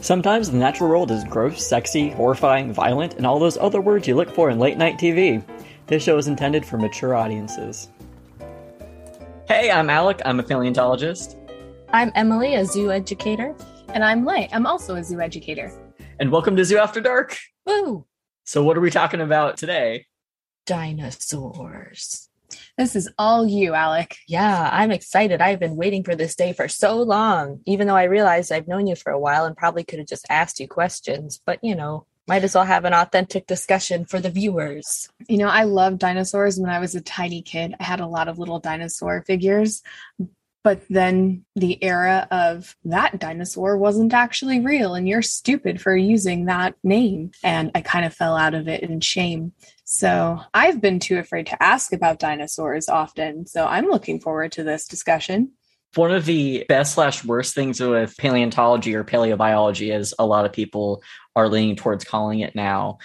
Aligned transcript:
Sometimes 0.00 0.48
the 0.48 0.56
natural 0.56 0.88
world 0.88 1.10
is 1.10 1.24
gross, 1.24 1.66
sexy, 1.66 2.10
horrifying, 2.10 2.72
violent, 2.72 3.14
and 3.14 3.26
all 3.26 3.40
those 3.40 3.58
other 3.58 3.80
words 3.80 4.06
you 4.06 4.14
look 4.14 4.30
for 4.30 4.48
in 4.48 4.60
late 4.60 4.78
night 4.78 4.96
TV. 4.96 5.44
This 5.88 6.04
show 6.04 6.16
is 6.16 6.28
intended 6.28 6.64
for 6.64 6.78
mature 6.78 7.16
audiences. 7.16 7.88
Hey, 9.48 9.72
I'm 9.72 9.90
Alec. 9.90 10.22
I'm 10.24 10.38
a 10.38 10.44
paleontologist. 10.44 11.36
I'm 11.92 12.12
Emily, 12.14 12.54
a 12.54 12.64
zoo 12.64 12.92
educator. 12.92 13.56
And 13.88 14.04
I'm 14.04 14.24
Lay. 14.24 14.48
I'm 14.52 14.66
also 14.66 14.94
a 14.94 15.02
zoo 15.02 15.20
educator. 15.20 15.72
And 16.20 16.30
welcome 16.30 16.54
to 16.54 16.64
Zoo 16.64 16.78
After 16.78 17.00
Dark. 17.00 17.36
Woo! 17.66 18.06
So, 18.44 18.62
what 18.62 18.76
are 18.78 18.80
we 18.80 18.90
talking 18.90 19.20
about 19.20 19.56
today? 19.56 20.06
Dinosaurs. 20.64 22.27
This 22.78 22.94
is 22.94 23.10
all 23.18 23.44
you, 23.44 23.74
Alec. 23.74 24.18
Yeah, 24.28 24.70
I'm 24.72 24.92
excited. 24.92 25.42
I've 25.42 25.58
been 25.58 25.74
waiting 25.74 26.04
for 26.04 26.14
this 26.14 26.36
day 26.36 26.52
for 26.52 26.68
so 26.68 27.02
long, 27.02 27.60
even 27.66 27.88
though 27.88 27.96
I 27.96 28.04
realized 28.04 28.52
I've 28.52 28.68
known 28.68 28.86
you 28.86 28.94
for 28.94 29.10
a 29.10 29.18
while 29.18 29.46
and 29.46 29.56
probably 29.56 29.82
could 29.82 29.98
have 29.98 30.06
just 30.06 30.24
asked 30.30 30.60
you 30.60 30.68
questions. 30.68 31.40
But, 31.44 31.58
you 31.60 31.74
know, 31.74 32.06
might 32.28 32.44
as 32.44 32.54
well 32.54 32.64
have 32.64 32.84
an 32.84 32.94
authentic 32.94 33.48
discussion 33.48 34.04
for 34.04 34.20
the 34.20 34.30
viewers. 34.30 35.08
You 35.28 35.38
know, 35.38 35.48
I 35.48 35.64
loved 35.64 35.98
dinosaurs 35.98 36.56
when 36.56 36.70
I 36.70 36.78
was 36.78 36.94
a 36.94 37.00
tiny 37.00 37.42
kid. 37.42 37.74
I 37.80 37.82
had 37.82 37.98
a 37.98 38.06
lot 38.06 38.28
of 38.28 38.38
little 38.38 38.60
dinosaur 38.60 39.24
figures. 39.26 39.82
But 40.62 40.82
then 40.88 41.46
the 41.56 41.82
era 41.82 42.28
of 42.30 42.76
that 42.84 43.18
dinosaur 43.18 43.76
wasn't 43.76 44.12
actually 44.12 44.60
real, 44.60 44.94
and 44.94 45.08
you're 45.08 45.22
stupid 45.22 45.80
for 45.80 45.96
using 45.96 46.44
that 46.44 46.74
name. 46.84 47.30
And 47.42 47.70
I 47.74 47.80
kind 47.80 48.04
of 48.04 48.14
fell 48.14 48.36
out 48.36 48.54
of 48.54 48.68
it 48.68 48.82
in 48.82 49.00
shame. 49.00 49.52
So 49.90 50.38
I've 50.52 50.82
been 50.82 51.00
too 51.00 51.16
afraid 51.16 51.46
to 51.46 51.62
ask 51.62 51.94
about 51.94 52.18
dinosaurs 52.18 52.90
often. 52.90 53.46
So 53.46 53.66
I'm 53.66 53.86
looking 53.86 54.20
forward 54.20 54.52
to 54.52 54.62
this 54.62 54.86
discussion. 54.86 55.52
One 55.94 56.10
of 56.10 56.26
the 56.26 56.66
best 56.68 56.92
slash 56.92 57.24
worst 57.24 57.54
things 57.54 57.80
with 57.80 58.14
paleontology 58.18 58.94
or 58.94 59.02
paleobiology, 59.02 59.90
as 59.90 60.12
a 60.18 60.26
lot 60.26 60.44
of 60.44 60.52
people 60.52 61.02
are 61.34 61.48
leaning 61.48 61.74
towards 61.74 62.04
calling 62.04 62.40
it 62.40 62.54
now, 62.54 62.98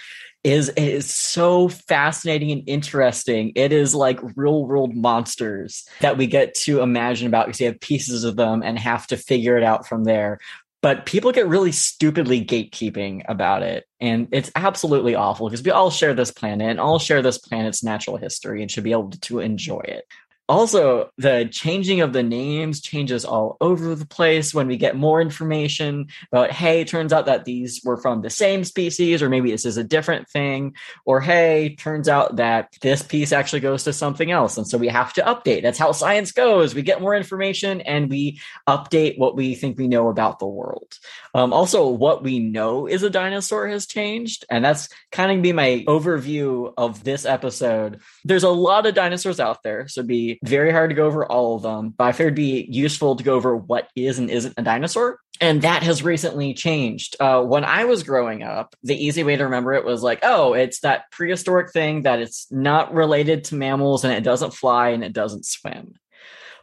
is 0.44 0.68
it 0.68 0.78
is 0.78 1.12
so 1.12 1.70
fascinating 1.70 2.52
and 2.52 2.68
interesting. 2.68 3.52
It 3.56 3.72
is 3.72 3.94
like 3.94 4.20
real 4.36 4.66
world 4.66 4.94
monsters 4.94 5.88
that 6.00 6.18
we 6.18 6.26
get 6.26 6.52
to 6.64 6.82
imagine 6.82 7.26
about 7.26 7.46
because 7.46 7.60
you 7.60 7.66
have 7.68 7.80
pieces 7.80 8.24
of 8.24 8.36
them 8.36 8.62
and 8.62 8.78
have 8.78 9.06
to 9.06 9.16
figure 9.16 9.56
it 9.56 9.64
out 9.64 9.88
from 9.88 10.04
there. 10.04 10.38
But 10.82 11.06
people 11.06 11.32
get 11.32 11.48
really 11.48 11.72
stupidly 11.72 12.44
gatekeeping 12.44 13.22
about 13.26 13.62
it. 13.62 13.86
And 14.04 14.28
it's 14.32 14.50
absolutely 14.54 15.14
awful 15.14 15.48
because 15.48 15.64
we 15.64 15.70
all 15.70 15.90
share 15.90 16.12
this 16.12 16.30
planet 16.30 16.68
and 16.68 16.78
all 16.78 16.98
share 16.98 17.22
this 17.22 17.38
planet's 17.38 17.82
natural 17.82 18.18
history 18.18 18.60
and 18.60 18.70
should 18.70 18.84
be 18.84 18.92
able 18.92 19.08
to 19.08 19.40
enjoy 19.40 19.80
it 19.80 20.04
also 20.48 21.10
the 21.16 21.48
changing 21.50 22.00
of 22.00 22.12
the 22.12 22.22
names 22.22 22.80
changes 22.80 23.24
all 23.24 23.56
over 23.60 23.94
the 23.94 24.06
place 24.06 24.52
when 24.52 24.66
we 24.66 24.76
get 24.76 24.96
more 24.96 25.20
information 25.20 26.06
about 26.30 26.50
hey 26.50 26.84
turns 26.84 27.12
out 27.12 27.26
that 27.26 27.44
these 27.44 27.80
were 27.84 27.96
from 27.96 28.22
the 28.22 28.30
same 28.30 28.64
species 28.64 29.22
or 29.22 29.28
maybe 29.28 29.50
this 29.50 29.64
is 29.64 29.76
a 29.76 29.84
different 29.84 30.28
thing 30.28 30.74
or 31.04 31.20
hey 31.20 31.74
turns 31.76 32.08
out 32.08 32.36
that 32.36 32.68
this 32.80 33.02
piece 33.02 33.32
actually 33.32 33.60
goes 33.60 33.84
to 33.84 33.92
something 33.92 34.30
else. 34.30 34.56
And 34.56 34.66
so 34.66 34.78
we 34.78 34.88
have 34.88 35.12
to 35.14 35.22
update. 35.22 35.62
That's 35.62 35.78
how 35.78 35.92
science 35.92 36.32
goes. 36.32 36.74
We 36.74 36.82
get 36.82 37.00
more 37.00 37.14
information 37.14 37.80
and 37.80 38.10
we 38.10 38.40
update 38.68 39.18
what 39.18 39.36
we 39.36 39.54
think 39.54 39.78
we 39.78 39.88
know 39.88 40.08
about 40.08 40.38
the 40.38 40.46
world. 40.46 40.98
Um, 41.34 41.52
also 41.52 41.88
what 41.88 42.22
we 42.22 42.38
know 42.38 42.86
is 42.86 43.02
a 43.02 43.10
dinosaur 43.10 43.68
has 43.68 43.86
changed. 43.86 44.44
And 44.50 44.64
that's 44.64 44.88
kind 45.10 45.32
of 45.32 45.42
be 45.42 45.52
my 45.52 45.84
overview 45.86 46.72
of 46.76 47.04
this 47.04 47.24
episode. 47.24 48.00
There's 48.24 48.44
a 48.44 48.50
lot 48.50 48.86
of 48.86 48.94
dinosaurs 48.94 49.40
out 49.40 49.62
there. 49.62 49.88
So 49.88 50.02
be 50.02 50.33
very 50.42 50.72
hard 50.72 50.90
to 50.90 50.96
go 50.96 51.06
over 51.06 51.24
all 51.24 51.56
of 51.56 51.62
them, 51.62 51.94
but 51.96 52.04
I 52.04 52.12
figured 52.12 52.32
it'd 52.32 52.36
be 52.36 52.66
useful 52.70 53.16
to 53.16 53.24
go 53.24 53.34
over 53.34 53.56
what 53.56 53.88
is 53.94 54.18
and 54.18 54.30
isn't 54.30 54.54
a 54.56 54.62
dinosaur. 54.62 55.18
And 55.40 55.62
that 55.62 55.82
has 55.82 56.02
recently 56.02 56.54
changed. 56.54 57.16
Uh, 57.18 57.42
when 57.42 57.64
I 57.64 57.84
was 57.84 58.04
growing 58.04 58.42
up, 58.42 58.76
the 58.82 58.96
easy 58.96 59.24
way 59.24 59.36
to 59.36 59.44
remember 59.44 59.72
it 59.72 59.84
was 59.84 60.02
like, 60.02 60.20
oh, 60.22 60.54
it's 60.54 60.80
that 60.80 61.10
prehistoric 61.10 61.72
thing 61.72 62.02
that 62.02 62.20
it's 62.20 62.46
not 62.52 62.94
related 62.94 63.44
to 63.44 63.56
mammals 63.56 64.04
and 64.04 64.12
it 64.12 64.22
doesn't 64.22 64.54
fly 64.54 64.90
and 64.90 65.02
it 65.02 65.12
doesn't 65.12 65.44
swim. 65.44 65.94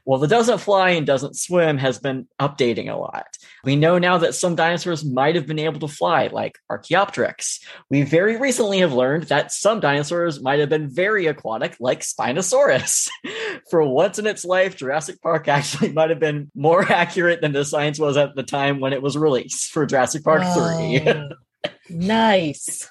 Well, 0.06 0.20
the 0.20 0.28
doesn't 0.28 0.60
fly 0.60 0.92
and 0.92 1.06
doesn't 1.06 1.38
swim 1.38 1.78
has 1.78 2.00
been 2.00 2.28
updating 2.40 2.92
a 2.92 2.98
lot. 2.98 3.28
We 3.64 3.76
know 3.76 3.98
now 3.98 4.18
that 4.18 4.36
some 4.36 4.56
dinosaurs 4.56 5.06
might 5.06 5.36
have 5.36 5.46
been 5.46 5.60
able 5.60 5.80
to 5.82 5.88
fly, 5.88 6.28
like 6.28 6.58
Archaeopteryx. 6.70 7.60
We 7.90 8.02
very 8.04 8.38
recently 8.38 8.80
have 8.80 8.94
learned 8.94 9.24
that 9.24 9.52
some 9.52 9.80
dinosaurs 9.80 10.42
might 10.42 10.60
have 10.60 10.70
been 10.70 10.90
very 10.90 11.28
aquatic, 11.28 11.76
like 11.80 12.02
Spinosaurus. 12.02 13.10
For 13.70 13.84
once 13.84 14.18
in 14.20 14.28
its 14.28 14.44
life, 14.44 14.76
Jurassic 14.76 15.22
Park 15.22 15.48
actually 15.48 15.92
might 15.92 16.10
have 16.10 16.20
been 16.20 16.52
more 16.56 16.84
accurate 16.92 17.42
than 17.42 17.52
the 17.52 17.66
science 17.66 18.00
was 18.00 18.18
at 18.18 18.36
the 18.36 18.44
time 18.44 18.80
when 18.80 18.94
it 18.94 19.02
was 19.02 19.18
released 19.18 19.72
for 19.72 19.86
Jurassic 19.86 20.24
Park 20.24 20.42
oh, 20.44 20.78
3. 20.78 21.70
nice. 21.90 22.90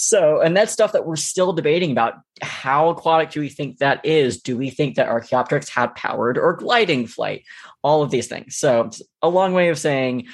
So, 0.00 0.40
and 0.40 0.56
that's 0.56 0.72
stuff 0.72 0.92
that 0.92 1.06
we're 1.06 1.16
still 1.16 1.52
debating 1.52 1.90
about. 1.90 2.20
How 2.40 2.90
aquatic 2.90 3.32
do 3.32 3.40
we 3.40 3.48
think 3.48 3.78
that 3.78 4.06
is? 4.06 4.40
Do 4.40 4.56
we 4.56 4.70
think 4.70 4.94
that 4.94 5.08
Archaeopteryx 5.08 5.68
had 5.68 5.92
powered 5.96 6.38
or 6.38 6.52
gliding 6.52 7.08
flight? 7.08 7.42
All 7.82 8.00
of 8.00 8.12
these 8.12 8.28
things. 8.28 8.56
So, 8.56 8.90
a 9.22 9.28
long 9.28 9.54
way 9.54 9.70
of 9.70 9.78
saying 9.78 10.28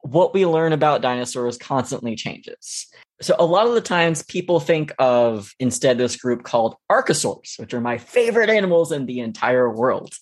what 0.00 0.32
we 0.32 0.46
learn 0.46 0.72
about 0.72 1.02
dinosaurs 1.02 1.58
constantly 1.58 2.16
changes. 2.16 2.86
So, 3.20 3.36
a 3.38 3.44
lot 3.44 3.66
of 3.66 3.74
the 3.74 3.82
times 3.82 4.22
people 4.22 4.58
think 4.58 4.90
of 4.98 5.52
instead 5.60 5.98
this 5.98 6.16
group 6.16 6.42
called 6.42 6.76
archosaurs, 6.90 7.58
which 7.58 7.74
are 7.74 7.80
my 7.82 7.98
favorite 7.98 8.48
animals 8.48 8.90
in 8.90 9.04
the 9.04 9.20
entire 9.20 9.68
world. 9.68 10.14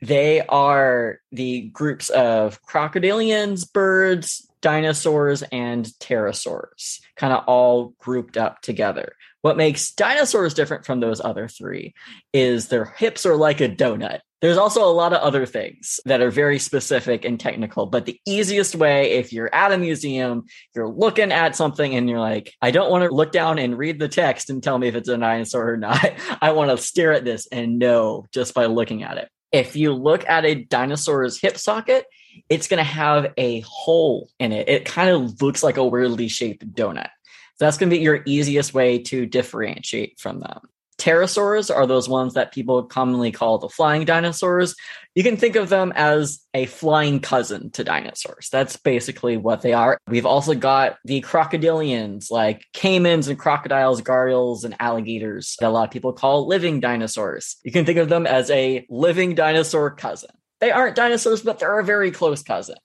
They 0.00 0.42
are 0.42 1.18
the 1.32 1.62
groups 1.62 2.08
of 2.10 2.62
crocodilians, 2.62 3.70
birds, 3.72 4.48
dinosaurs 4.64 5.42
and 5.52 5.84
pterosaurs, 6.00 7.00
kind 7.16 7.34
of 7.34 7.44
all 7.46 7.92
grouped 7.98 8.38
up 8.38 8.62
together. 8.62 9.12
What 9.42 9.58
makes 9.58 9.92
dinosaurs 9.92 10.54
different 10.54 10.86
from 10.86 11.00
those 11.00 11.20
other 11.20 11.48
three 11.48 11.92
is 12.32 12.68
their 12.68 12.86
hips 12.86 13.26
are 13.26 13.36
like 13.36 13.60
a 13.60 13.68
donut. 13.68 14.20
There's 14.40 14.56
also 14.56 14.88
a 14.88 14.90
lot 14.90 15.12
of 15.12 15.20
other 15.20 15.44
things 15.44 16.00
that 16.06 16.22
are 16.22 16.30
very 16.30 16.58
specific 16.58 17.26
and 17.26 17.38
technical, 17.38 17.84
but 17.84 18.06
the 18.06 18.18
easiest 18.26 18.74
way, 18.74 19.12
if 19.12 19.34
you're 19.34 19.54
at 19.54 19.70
a 19.70 19.76
museum, 19.76 20.44
you're 20.74 20.88
looking 20.88 21.30
at 21.30 21.56
something 21.56 21.94
and 21.94 22.08
you're 22.08 22.18
like, 22.18 22.50
I 22.62 22.70
don't 22.70 22.90
want 22.90 23.04
to 23.04 23.14
look 23.14 23.32
down 23.32 23.58
and 23.58 23.76
read 23.76 23.98
the 23.98 24.08
text 24.08 24.48
and 24.48 24.62
tell 24.62 24.78
me 24.78 24.88
if 24.88 24.94
it's 24.94 25.10
a 25.10 25.18
dinosaur 25.18 25.72
or 25.72 25.76
not. 25.76 26.10
I 26.40 26.52
want 26.52 26.70
to 26.70 26.82
stare 26.82 27.12
at 27.12 27.26
this 27.26 27.46
and 27.52 27.78
know 27.78 28.24
just 28.32 28.54
by 28.54 28.64
looking 28.64 29.02
at 29.02 29.18
it. 29.18 29.28
If 29.52 29.76
you 29.76 29.92
look 29.92 30.26
at 30.26 30.46
a 30.46 30.64
dinosaur's 30.64 31.38
hip 31.38 31.58
socket, 31.58 32.06
it's 32.48 32.68
going 32.68 32.78
to 32.78 32.84
have 32.84 33.32
a 33.36 33.60
hole 33.60 34.30
in 34.38 34.52
it. 34.52 34.68
It 34.68 34.84
kind 34.84 35.10
of 35.10 35.40
looks 35.42 35.62
like 35.62 35.76
a 35.76 35.86
weirdly 35.86 36.28
shaped 36.28 36.74
donut. 36.74 37.10
So 37.56 37.66
that's 37.66 37.78
going 37.78 37.90
to 37.90 37.96
be 37.96 38.02
your 38.02 38.22
easiest 38.26 38.74
way 38.74 38.98
to 39.04 39.26
differentiate 39.26 40.18
from 40.18 40.40
them. 40.40 40.60
Pterosaurs 40.98 41.74
are 41.74 41.86
those 41.86 42.08
ones 42.08 42.34
that 42.34 42.52
people 42.52 42.84
commonly 42.84 43.32
call 43.32 43.58
the 43.58 43.68
flying 43.68 44.04
dinosaurs. 44.04 44.74
You 45.14 45.22
can 45.22 45.36
think 45.36 45.56
of 45.56 45.68
them 45.68 45.92
as 45.94 46.40
a 46.54 46.66
flying 46.66 47.20
cousin 47.20 47.70
to 47.72 47.84
dinosaurs. 47.84 48.48
That's 48.50 48.76
basically 48.76 49.36
what 49.36 49.62
they 49.62 49.72
are. 49.72 49.98
We've 50.08 50.26
also 50.26 50.54
got 50.54 50.98
the 51.04 51.20
crocodilians, 51.20 52.30
like 52.30 52.64
caimans 52.74 53.28
and 53.28 53.38
crocodiles, 53.38 54.02
gharials, 54.02 54.64
and 54.64 54.76
alligators 54.80 55.56
that 55.60 55.68
a 55.68 55.70
lot 55.70 55.88
of 55.88 55.92
people 55.92 56.12
call 56.12 56.46
living 56.46 56.80
dinosaurs. 56.80 57.56
You 57.64 57.72
can 57.72 57.84
think 57.84 57.98
of 57.98 58.08
them 58.08 58.26
as 58.26 58.50
a 58.50 58.86
living 58.88 59.34
dinosaur 59.34 59.90
cousin. 59.90 60.30
They 60.60 60.70
aren't 60.70 60.96
dinosaurs, 60.96 61.42
but 61.42 61.58
they're 61.58 61.78
a 61.78 61.84
very 61.84 62.10
close 62.10 62.42
cousin. 62.42 62.76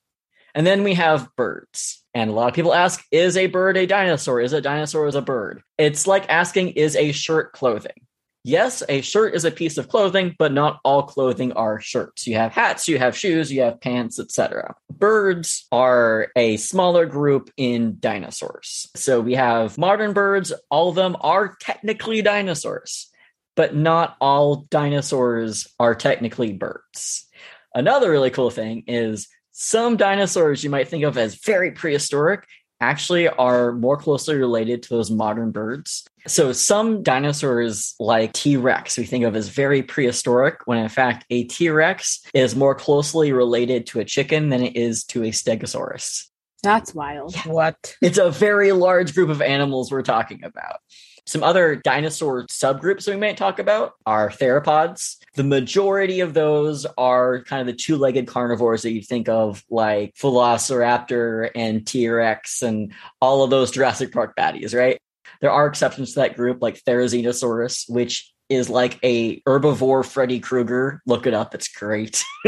And 0.56 0.66
then 0.66 0.84
we 0.84 0.96
have 0.96 1.30
birds. 1.36 2.04
And 2.14 2.30
a 2.30 2.34
lot 2.34 2.50
of 2.50 2.56
people 2.56 2.74
ask, 2.74 3.04
is 3.12 3.38
a 3.38 3.48
bird 3.48 3.78
a 3.78 3.86
dinosaur? 3.86 4.42
Is 4.42 4.54
a 4.54 4.62
dinosaur 4.62 5.08
is 5.08 5.16
a 5.16 5.22
bird? 5.22 5.62
It's 5.78 6.08
like 6.08 6.28
asking, 6.30 6.70
is 6.70 6.96
a 6.96 7.12
shirt 7.12 7.54
clothing? 7.54 8.08
Yes, 8.44 8.82
a 8.88 9.02
shirt 9.02 9.36
is 9.36 9.44
a 9.44 9.52
piece 9.52 9.78
of 9.78 9.90
clothing, 9.90 10.36
but 10.40 10.54
not 10.54 10.80
all 10.86 11.04
clothing 11.04 11.52
are 11.54 11.80
shirts. 11.82 12.26
You 12.26 12.36
have 12.38 12.54
hats, 12.54 12.88
you 12.88 12.98
have 12.98 13.16
shoes, 13.16 13.52
you 13.52 13.62
have 13.62 13.82
pants, 13.82 14.18
etc. 14.18 14.76
Birds 14.92 15.68
are 15.74 16.30
a 16.38 16.56
smaller 16.58 17.06
group 17.06 17.52
in 17.58 17.98
dinosaurs. 18.00 18.90
So 18.96 19.20
we 19.20 19.36
have 19.36 19.78
modern 19.78 20.14
birds, 20.14 20.54
all 20.70 20.90
of 20.90 20.96
them 20.96 21.18
are 21.20 21.58
technically 21.60 22.22
dinosaurs, 22.22 23.12
but 23.56 23.76
not 23.76 24.16
all 24.22 24.68
dinosaurs 24.70 25.68
are 25.78 25.94
technically 25.94 26.54
birds. 26.54 27.28
Another 27.74 28.10
really 28.12 28.30
cool 28.30 28.50
thing 28.50 28.84
is 28.88 29.28
some 29.52 29.98
dinosaurs 29.98 30.64
you 30.64 30.70
might 30.70 30.88
think 30.88 31.04
of 31.04 31.18
as 31.18 31.36
very 31.36 31.72
prehistoric 31.72 32.46
actually 32.82 33.28
are 33.28 33.74
more 33.74 33.98
closely 33.98 34.36
related 34.36 34.82
to 34.84 34.90
those 34.90 35.12
modern 35.12 35.52
birds. 35.52 36.08
So 36.28 36.54
some 36.54 37.04
dinosaurs 37.04 37.96
like 38.00 38.34
T-Rex 38.34 38.98
we 38.98 39.06
think 39.06 39.26
of 39.26 39.36
as 39.36 39.50
very 39.50 39.84
prehistoric 39.84 40.62
when 40.66 40.80
in 40.80 40.90
fact 40.90 41.26
a 41.30 41.44
T-Rex 41.44 42.22
is 42.34 42.56
more 42.56 42.76
closely 42.76 43.34
related 43.34 43.86
to 43.88 44.00
a 44.00 44.06
chicken 44.06 44.50
than 44.50 44.64
it 44.64 44.76
is 44.76 45.04
to 45.06 45.24
a 45.24 45.32
stegosaurus. 45.32 46.26
That's 46.62 46.94
wild. 46.94 47.36
Yeah. 47.36 47.52
What? 47.52 47.96
It's 48.02 48.18
a 48.18 48.32
very 48.32 48.72
large 48.72 49.14
group 49.14 49.30
of 49.30 49.42
animals 49.42 49.92
we're 49.92 50.02
talking 50.02 50.44
about. 50.44 50.78
Some 51.26 51.44
other 51.44 51.76
dinosaur 51.76 52.46
subgroups 52.48 53.08
we 53.08 53.16
might 53.16 53.38
talk 53.38 53.60
about 53.60 53.94
are 54.06 54.30
theropods. 54.30 55.18
The 55.36 55.44
majority 55.44 56.20
of 56.22 56.34
those 56.34 56.86
are 56.98 57.44
kind 57.44 57.62
of 57.62 57.68
the 57.68 57.82
two 57.82 57.98
legged 57.98 58.28
carnivores 58.28 58.82
that 58.84 58.94
you 58.94 59.02
think 59.02 59.30
of, 59.30 59.64
like 59.70 60.16
Velociraptor 60.16 61.52
and 61.56 61.86
T 61.86 62.08
Rex 62.10 62.62
and 62.62 62.94
all 63.22 63.44
of 63.44 63.50
those 63.50 63.72
Jurassic 63.72 64.12
Park 64.12 64.36
baddies, 64.36 64.78
right? 64.78 65.00
There 65.42 65.52
are 65.52 65.68
exceptions 65.68 66.14
to 66.14 66.22
that 66.22 66.36
group, 66.36 66.62
like 66.62 66.84
Therizinosaurus, 66.84 67.90
which 67.90 68.34
is 68.50 68.70
like 68.70 69.00
a 69.04 69.40
herbivore 69.42 70.06
Freddy 70.06 70.40
Krueger. 70.40 71.02
Look 71.06 71.28
it 71.28 71.34
up; 71.34 71.54
it's 71.54 71.68
great. 71.68 72.24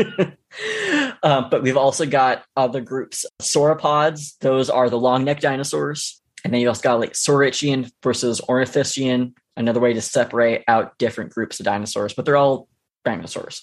um, 1.24 1.50
but 1.50 1.62
we've 1.62 1.78
also 1.78 2.06
got 2.06 2.44
other 2.58 2.82
groups, 2.82 3.26
sauropods. 3.42 4.38
Those 4.40 4.70
are 4.70 4.90
the 4.90 5.00
long 5.00 5.24
neck 5.24 5.40
dinosaurs, 5.40 6.21
and 6.44 6.54
then 6.54 6.62
you 6.62 6.68
also 6.68 6.82
got 6.82 7.00
like 7.00 7.14
Saurischian 7.14 7.92
versus 8.04 8.42
Ornithischian. 8.42 9.34
Another 9.58 9.80
way 9.80 9.94
to 9.94 10.02
separate 10.02 10.64
out 10.68 10.98
different 10.98 11.32
groups 11.32 11.60
of 11.60 11.66
dinosaurs, 11.66 12.14
but 12.14 12.26
they're 12.26 12.38
all 12.38 12.68
dinosaurs. 13.04 13.62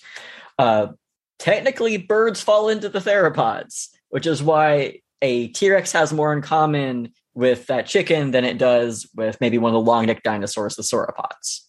Uh, 0.59 0.89
technically, 1.39 1.97
birds 1.97 2.43
fall 2.43 2.69
into 2.69 2.89
the 2.89 2.99
theropods, 2.99 3.89
which 4.11 4.27
is 4.27 4.43
why 4.43 5.01
a 5.23 5.49
T 5.49 5.71
Rex 5.71 5.93
has 5.93 6.13
more 6.13 6.33
in 6.33 6.43
common 6.43 7.13
with 7.35 7.67
that 7.67 7.87
chicken 7.87 8.33
than 8.33 8.45
it 8.45 8.59
does 8.59 9.09
with 9.15 9.41
maybe 9.41 9.59
one 9.59 9.71
of 9.71 9.75
the 9.75 9.91
long 9.91 10.07
neck 10.07 10.23
dinosaurs, 10.23 10.77
the 10.77 10.83
sauropods. 10.83 11.63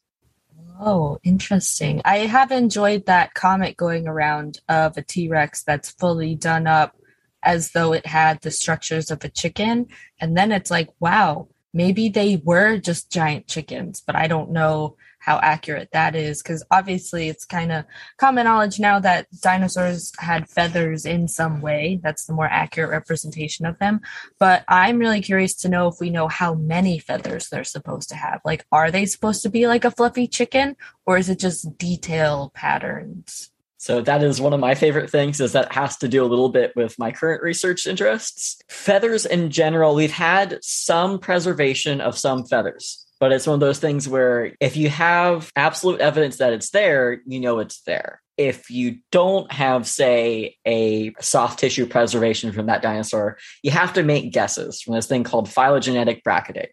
Oh, 0.82 1.20
interesting. 1.24 2.02
I 2.06 2.20
have 2.20 2.52
enjoyed 2.52 3.06
that 3.06 3.34
comic 3.34 3.76
going 3.76 4.08
around 4.08 4.60
of 4.70 4.98
a 4.98 5.02
T 5.02 5.28
Rex 5.28 5.64
that's 5.64 5.90
fully 5.90 6.36
done 6.36 6.68
up 6.68 6.96
as 7.44 7.72
though 7.72 7.94
it 7.94 8.06
had 8.06 8.42
the 8.42 8.52
structures 8.52 9.12
of 9.12 9.24
a 9.24 9.30
chicken. 9.30 9.88
And 10.20 10.38
then 10.38 10.52
it's 10.52 10.72
like, 10.72 10.90
wow, 11.00 11.48
maybe 11.74 12.10
they 12.10 12.42
were 12.44 12.78
just 12.78 13.12
giant 13.12 13.48
chickens, 13.48 14.02
but 14.06 14.16
I 14.16 14.28
don't 14.28 14.52
know 14.52 14.96
how 15.20 15.38
accurate 15.40 15.90
that 15.92 16.16
is 16.16 16.42
because 16.42 16.64
obviously 16.72 17.28
it's 17.28 17.46
kind 17.46 17.72
of 17.72 17.86
common 18.18 18.46
knowledge 18.46 18.80
now 18.80 19.00
that 19.00 19.28
dinosaurs 19.42 20.14
had 20.18 20.50
feathers 20.50 21.06
in 21.06 21.28
some 21.28 21.62
way. 21.62 22.00
That's 22.02 22.26
the 22.26 22.34
more 22.34 22.48
accurate 22.48 22.90
representation 22.90 23.66
of 23.66 23.78
them. 23.80 24.00
But 24.40 24.64
I'm 24.68 24.98
really 24.98 25.22
curious 25.22 25.54
to 25.56 25.70
know 25.70 25.88
if 25.88 25.96
we 26.00 26.10
know 26.10 26.30
how 26.30 26.54
many 26.56 27.00
feathers 27.00 27.50
they're 27.50 27.66
supposed 27.66 28.10
to 28.10 28.16
have. 28.16 28.40
Like, 28.46 28.66
are 28.72 28.92
they 28.92 29.06
supposed 29.06 29.44
to 29.44 29.50
be 29.50 29.68
like 29.68 29.84
a 29.84 29.92
fluffy 29.92 30.28
chicken 30.28 30.78
or 31.06 31.18
is 31.18 31.30
it 31.30 31.40
just 31.40 31.78
detail 31.78 32.52
patterns? 32.56 33.52
So 33.80 34.02
that 34.02 34.22
is 34.22 34.42
one 34.42 34.54
of 34.54 34.60
my 34.60 34.76
favorite 34.76 35.10
things 35.10 35.40
is 35.40 35.54
that 35.54 35.72
has 35.72 35.96
to 35.98 36.08
do 36.08 36.24
a 36.24 36.28
little 36.28 36.50
bit 36.50 36.76
with 36.76 37.00
my 37.00 37.12
current 37.12 37.42
research 37.42 37.88
interests. 37.88 38.62
Feathers 38.70 39.26
in 39.26 39.52
general, 39.52 39.96
we've 39.96 40.12
had 40.12 40.60
some 40.62 41.18
preservation 41.18 42.02
of 42.02 42.18
some 42.18 42.46
feathers 42.46 43.06
but 43.20 43.34
it's 43.34 43.46
one 43.46 43.56
of 43.56 43.60
those 43.60 43.80
things 43.80 44.08
where 44.08 44.54
if 44.60 44.78
you 44.78 44.90
have 44.90 45.52
absolute 45.56 46.00
evidence 46.00 46.38
that 46.38 46.54
it's 46.54 46.70
there, 46.70 47.22
you 47.26 47.40
know 47.40 47.60
it's 47.60 47.82
there. 47.82 48.22
If 48.38 48.70
you 48.70 49.00
don't 49.12 49.52
have, 49.52 49.86
say, 49.86 50.56
a 50.66 51.14
soft 51.20 51.60
tissue 51.60 51.86
preservation 51.86 52.54
from 52.54 52.68
that 52.68 52.82
dinosaur, 52.82 53.38
you 53.62 53.72
have 53.72 53.94
to 53.94 54.04
make 54.04 54.32
guesses 54.32 54.82
from 54.82 54.94
this 54.94 55.08
thing 55.08 55.26
called 55.26 55.50
phylogenetic 55.50 56.24
bracketing. 56.24 56.68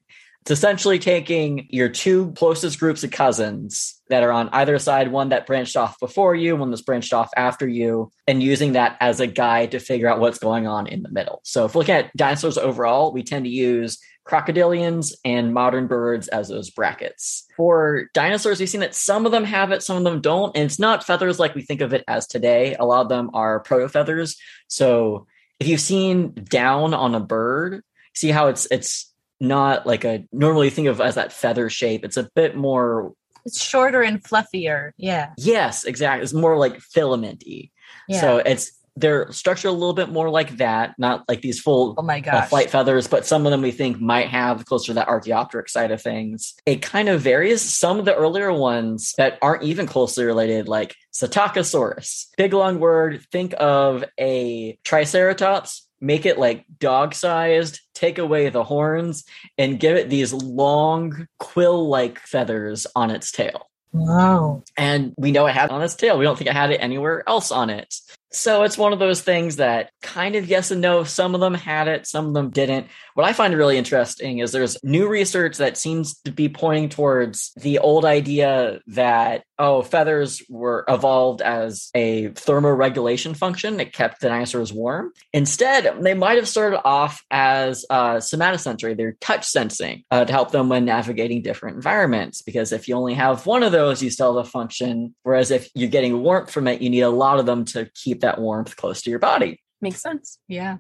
It's 0.47 0.53
essentially 0.53 1.01
taking 1.01 1.67
your 1.71 1.89
two 1.89 2.31
closest 2.37 2.79
groups 2.79 3.03
of 3.03 3.11
cousins 3.11 4.01
that 4.11 4.23
are 4.23 4.31
on 4.31 4.49
either 4.53 4.79
side, 4.79 5.11
one 5.11 5.31
that 5.31 5.45
branched 5.45 5.77
off 5.77 5.99
before 5.99 6.37
you, 6.37 6.55
one 6.55 6.71
that's 6.71 6.83
branched 6.83 7.13
off 7.13 7.31
after 7.37 7.67
you, 7.67 8.13
and 8.29 8.41
using 8.41 8.75
that 8.75 8.97
as 9.01 9.19
a 9.19 9.27
guide 9.27 9.73
to 9.73 9.81
figure 9.81 10.07
out 10.07 10.21
what's 10.21 10.39
going 10.39 10.69
on 10.69 10.87
in 10.87 11.03
the 11.03 11.11
middle. 11.11 11.41
So 11.43 11.65
if 11.65 11.75
we 11.75 11.81
look 11.81 11.89
at 11.89 12.17
dinosaurs 12.17 12.59
overall, 12.59 13.13
we 13.13 13.25
tend 13.25 13.45
to 13.45 13.51
use 13.51 13.99
crocodilians 14.25 15.15
and 15.25 15.53
modern 15.53 15.89
birds 15.89 16.29
as 16.29 16.47
those 16.47 16.71
brackets. 16.71 17.45
For 17.57 18.09
dinosaurs, 18.15 18.61
we've 18.61 18.69
seen 18.69 18.83
that 18.83 18.95
some 18.95 19.27
of 19.27 19.33
them 19.33 19.43
have 19.43 19.73
it, 19.73 19.83
some 19.83 19.97
of 19.97 20.05
them 20.05 20.21
don't. 20.21 20.57
And 20.57 20.67
it's 20.67 20.79
not 20.79 21.03
feathers 21.03 21.41
like 21.41 21.57
we 21.57 21.63
think 21.63 21.81
of 21.81 21.93
it 21.93 22.05
as 22.07 22.29
today. 22.29 22.77
A 22.79 22.85
lot 22.85 23.01
of 23.01 23.09
them 23.09 23.31
are 23.35 23.59
proto 23.59 23.89
feathers. 23.89 24.37
So 24.69 25.27
if 25.59 25.67
you've 25.67 25.81
seen 25.81 26.35
down 26.35 26.95
on 26.95 27.17
a 27.17 27.21
bird, 27.21 27.83
see 28.15 28.31
how 28.31 28.47
it's 28.47 28.69
it's 28.71 29.13
not 29.41 29.87
like 29.87 30.05
a 30.05 30.25
normally 30.33 30.71
think 30.71 30.89
of 30.89 31.01
as 31.01 31.17
that 31.17 31.33
feather 31.33 31.69
shape. 31.71 32.05
It's 32.05 32.17
a 32.17 32.29
bit 32.35 32.57
more 32.57 33.13
it's 33.45 33.63
shorter 33.63 34.03
and 34.03 34.23
fluffier. 34.23 34.91
Yeah. 34.97 35.33
Yes, 35.39 35.85
exactly. 35.85 36.25
It's 36.25 36.33
more 36.33 36.59
like 36.59 36.79
filamenty. 36.79 37.71
Yeah. 38.09 38.21
So 38.21 38.37
it's 38.39 38.73
they're 38.97 39.31
structured 39.31 39.69
a 39.69 39.73
little 39.73 39.93
bit 39.93 40.09
more 40.09 40.31
like 40.31 40.57
that, 40.57 40.95
not 40.99 41.29
like 41.29 41.43
these 41.43 41.61
full 41.61 41.95
oh 41.99 42.03
my 42.03 42.19
uh, 42.19 42.23
gosh. 42.23 42.35
Uh, 42.35 42.47
flight 42.47 42.71
feathers, 42.71 43.07
but 43.07 43.27
some 43.27 43.47
of 43.47 43.53
them 43.53 43.63
we 43.63 43.71
think 43.71 44.01
might 44.01 44.29
have 44.29 44.65
closer 44.65 44.87
to 44.87 44.95
that 44.95 45.09
Archaeopteryx 45.09 45.73
side 45.73 45.91
of 45.91 46.03
things. 46.03 46.55
It 46.65 46.83
kind 46.83 47.09
of 47.09 47.21
varies. 47.21 47.61
Some 47.63 47.99
of 47.99 48.05
the 48.07 48.15
earlier 48.15 48.53
ones 48.53 49.13
that 49.19 49.39
aren't 49.43 49.65
even 49.65 49.87
closely 49.87 50.25
related, 50.25 50.67
like 50.67 50.97
Psittacosaurus, 51.13 52.29
big 52.37 52.55
long 52.55 52.81
word. 52.81 53.23
Think 53.31 53.55
of 53.59 54.05
a 54.19 54.79
Triceratops, 54.83 55.86
make 56.01 56.27
it 56.27 56.39
like 56.39 56.65
dog 56.79 57.15
sized, 57.15 57.81
take 57.95 58.19
away 58.19 58.49
the 58.49 58.65
horns, 58.65 59.25
and 59.59 59.81
give 59.81 59.97
it 59.97 60.11
these 60.11 60.33
long 60.33 61.29
quill 61.39 61.89
like 61.89 62.19
feathers 62.19 62.87
on 62.95 63.11
its 63.11 63.31
tail. 63.33 63.69
Wow. 63.93 64.63
And 64.77 65.15
we 65.17 65.33
know 65.33 65.47
it 65.47 65.55
had 65.55 65.67
it 65.67 65.73
on 65.73 65.83
its 65.83 65.95
tail. 65.95 66.19
We 66.19 66.25
don't 66.25 66.37
think 66.37 66.51
it 66.51 66.57
had 66.57 66.71
it 66.71 66.79
anywhere 66.79 67.27
else 67.27 67.51
on 67.51 67.71
it. 67.71 67.95
So 68.31 68.65
it's 68.65 68.77
one 68.77 68.93
of 68.93 68.99
those 68.99 69.23
things 69.23 69.57
that 69.57 69.91
kind 70.03 70.37
of 70.37 70.47
yes 70.47 70.71
and 70.71 70.83
no. 70.83 71.05
Some 71.05 71.35
of 71.35 71.41
them 71.41 71.55
had 71.55 71.89
it, 71.89 72.07
some 72.07 72.27
of 72.27 72.35
them 72.35 72.51
didn't. 72.51 72.89
What 73.17 73.27
I 73.27 73.33
find 73.33 73.57
really 73.57 73.79
interesting 73.79 74.41
is 74.41 74.53
there's 74.53 74.77
new 74.85 75.09
research 75.09 75.57
that 75.57 75.79
seems 75.79 76.21
to 76.27 76.31
be 76.31 76.51
pointing 76.51 76.91
towards 76.91 77.51
the 77.57 77.79
old 77.79 78.05
idea 78.05 78.81
that, 78.89 79.45
oh, 79.59 79.81
feathers 79.81 80.43
were 80.51 80.85
evolved 80.87 81.41
as 81.41 81.89
a 81.95 82.29
thermoregulation 82.29 83.35
function 83.35 83.79
that 83.79 83.95
kept 83.95 84.21
the 84.21 84.29
dinosaurs 84.29 84.71
warm. 84.71 85.15
Instead, 85.33 86.03
they 86.03 86.13
might 86.13 86.37
have 86.37 86.47
started 86.47 86.79
off 86.85 87.25
as 87.31 87.87
uh, 87.89 88.17
somatosensory, 88.17 88.95
they're 88.95 89.17
touch 89.19 89.47
sensing 89.47 90.05
uh, 90.11 90.27
to 90.27 90.33
help 90.33 90.51
them 90.51 90.69
when 90.69 90.85
navigating 90.85 91.41
different 91.41 91.77
environments. 91.77 92.43
Because 92.43 92.71
if 92.71 92.87
you 92.87 92.97
only 92.97 93.15
have 93.15 93.47
one 93.47 93.63
of 93.63 93.73
those, 93.73 94.03
you 94.03 94.11
still 94.11 94.37
have 94.37 94.47
a 94.47 94.51
function. 94.51 95.15
Whereas 95.23 95.51
if 95.51 95.71
you're 95.75 95.89
getting 95.89 96.21
warmth 96.21 96.51
from 96.51 96.69
it, 96.69 96.83
you 96.83 96.91
need 96.91 97.01
a 97.01 97.09
lot 97.09 97.39
of 97.39 97.47
them 97.47 97.65
to 97.65 97.91
keep 97.95 98.21
that 98.21 98.39
warmth 98.39 98.77
close 98.77 99.01
to 99.01 99.11
your 99.11 99.21
body. 99.21 99.63
Makes 99.81 100.03
sense. 100.03 100.39
Yeah. 100.49 100.79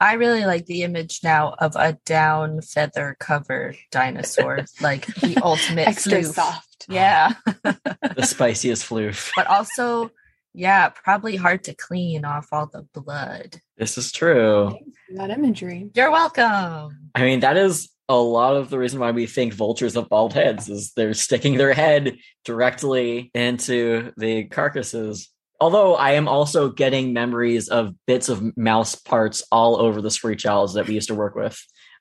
I 0.00 0.14
really 0.14 0.44
like 0.44 0.66
the 0.66 0.82
image 0.82 1.20
now 1.22 1.54
of 1.58 1.74
a 1.76 1.98
down 2.04 2.60
feather 2.62 3.16
covered 3.18 3.76
dinosaur, 3.90 4.64
like 4.80 5.06
the 5.06 5.38
ultimate 5.42 5.88
extra 5.88 6.18
floof. 6.20 6.34
soft. 6.34 6.86
Yeah. 6.88 7.32
the 7.64 8.22
spiciest 8.26 8.88
floof. 8.88 9.30
But 9.36 9.46
also, 9.46 10.10
yeah, 10.54 10.88
probably 10.88 11.36
hard 11.36 11.64
to 11.64 11.74
clean 11.74 12.24
off 12.24 12.48
all 12.52 12.66
the 12.66 12.86
blood. 12.98 13.60
This 13.76 13.98
is 13.98 14.12
true. 14.12 14.76
That 15.14 15.30
imagery. 15.30 15.90
You're 15.94 16.10
welcome. 16.10 17.10
I 17.14 17.22
mean, 17.22 17.40
that 17.40 17.56
is 17.56 17.90
a 18.08 18.16
lot 18.16 18.56
of 18.56 18.70
the 18.70 18.78
reason 18.78 19.00
why 19.00 19.10
we 19.10 19.26
think 19.26 19.52
vultures 19.52 19.94
have 19.94 20.08
bald 20.08 20.32
heads 20.32 20.68
is 20.68 20.92
they're 20.92 21.14
sticking 21.14 21.56
their 21.56 21.72
head 21.74 22.16
directly 22.44 23.30
into 23.34 24.12
the 24.16 24.44
carcasses 24.44 25.28
although 25.60 25.94
I 25.94 26.12
am 26.12 26.28
also 26.28 26.70
getting 26.70 27.12
memories 27.12 27.68
of 27.68 27.94
bits 28.06 28.28
of 28.28 28.56
mouse 28.56 28.94
parts 28.94 29.42
all 29.50 29.76
over 29.76 30.00
the 30.00 30.10
screech 30.10 30.46
owls 30.46 30.74
that 30.74 30.86
we 30.86 30.94
used 30.94 31.08
to 31.08 31.14
work 31.14 31.34
with 31.34 31.58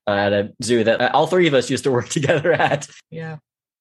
uh, 0.08 0.12
at 0.12 0.34
a 0.34 0.54
zoo 0.64 0.84
that 0.84 1.14
all 1.14 1.28
three 1.28 1.48
of 1.48 1.54
us 1.54 1.70
used 1.70 1.84
to 1.86 1.92
work 1.92 2.10
together 2.10 2.52
at. 2.54 2.88
Yeah. 3.10 3.38